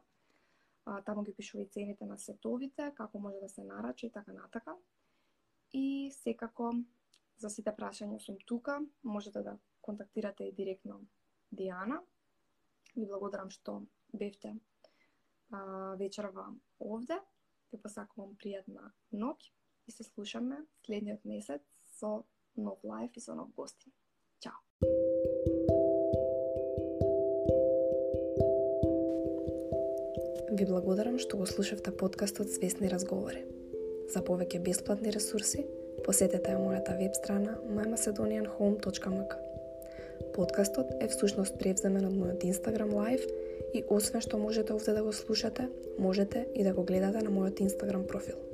[0.86, 4.34] А, таму ги пишува и цените на сетовите, како може да се нарача и така
[4.34, 4.75] натака.
[5.73, 6.73] И секако
[7.38, 11.01] за сите прашања сум тука, можете да контактирате и директно
[11.51, 12.01] Диана
[12.95, 13.81] Ви благодарам што
[14.13, 14.53] бевте
[15.49, 17.19] а, вечерва овде.
[17.73, 19.49] Ви посакувам пријатна ноќ
[19.89, 21.65] и се слушаме следниот месец
[21.97, 22.13] со
[22.55, 23.93] нов лайф и со нов гостин.
[24.39, 25.53] Чао!
[30.54, 33.39] Ви благодарам што го слушавте подкастот Свесни разговори.
[34.14, 35.64] За повеќе бесплатни ресурси,
[36.06, 39.34] посетете мојата веб страна mymacedonianhome.mk.
[40.38, 43.26] Подкастот е всушност превземен од мојот Instagram Live
[43.74, 47.66] и освен што можете овде да го слушате, можете и да го гледате на мојот
[47.66, 48.53] Instagram профил.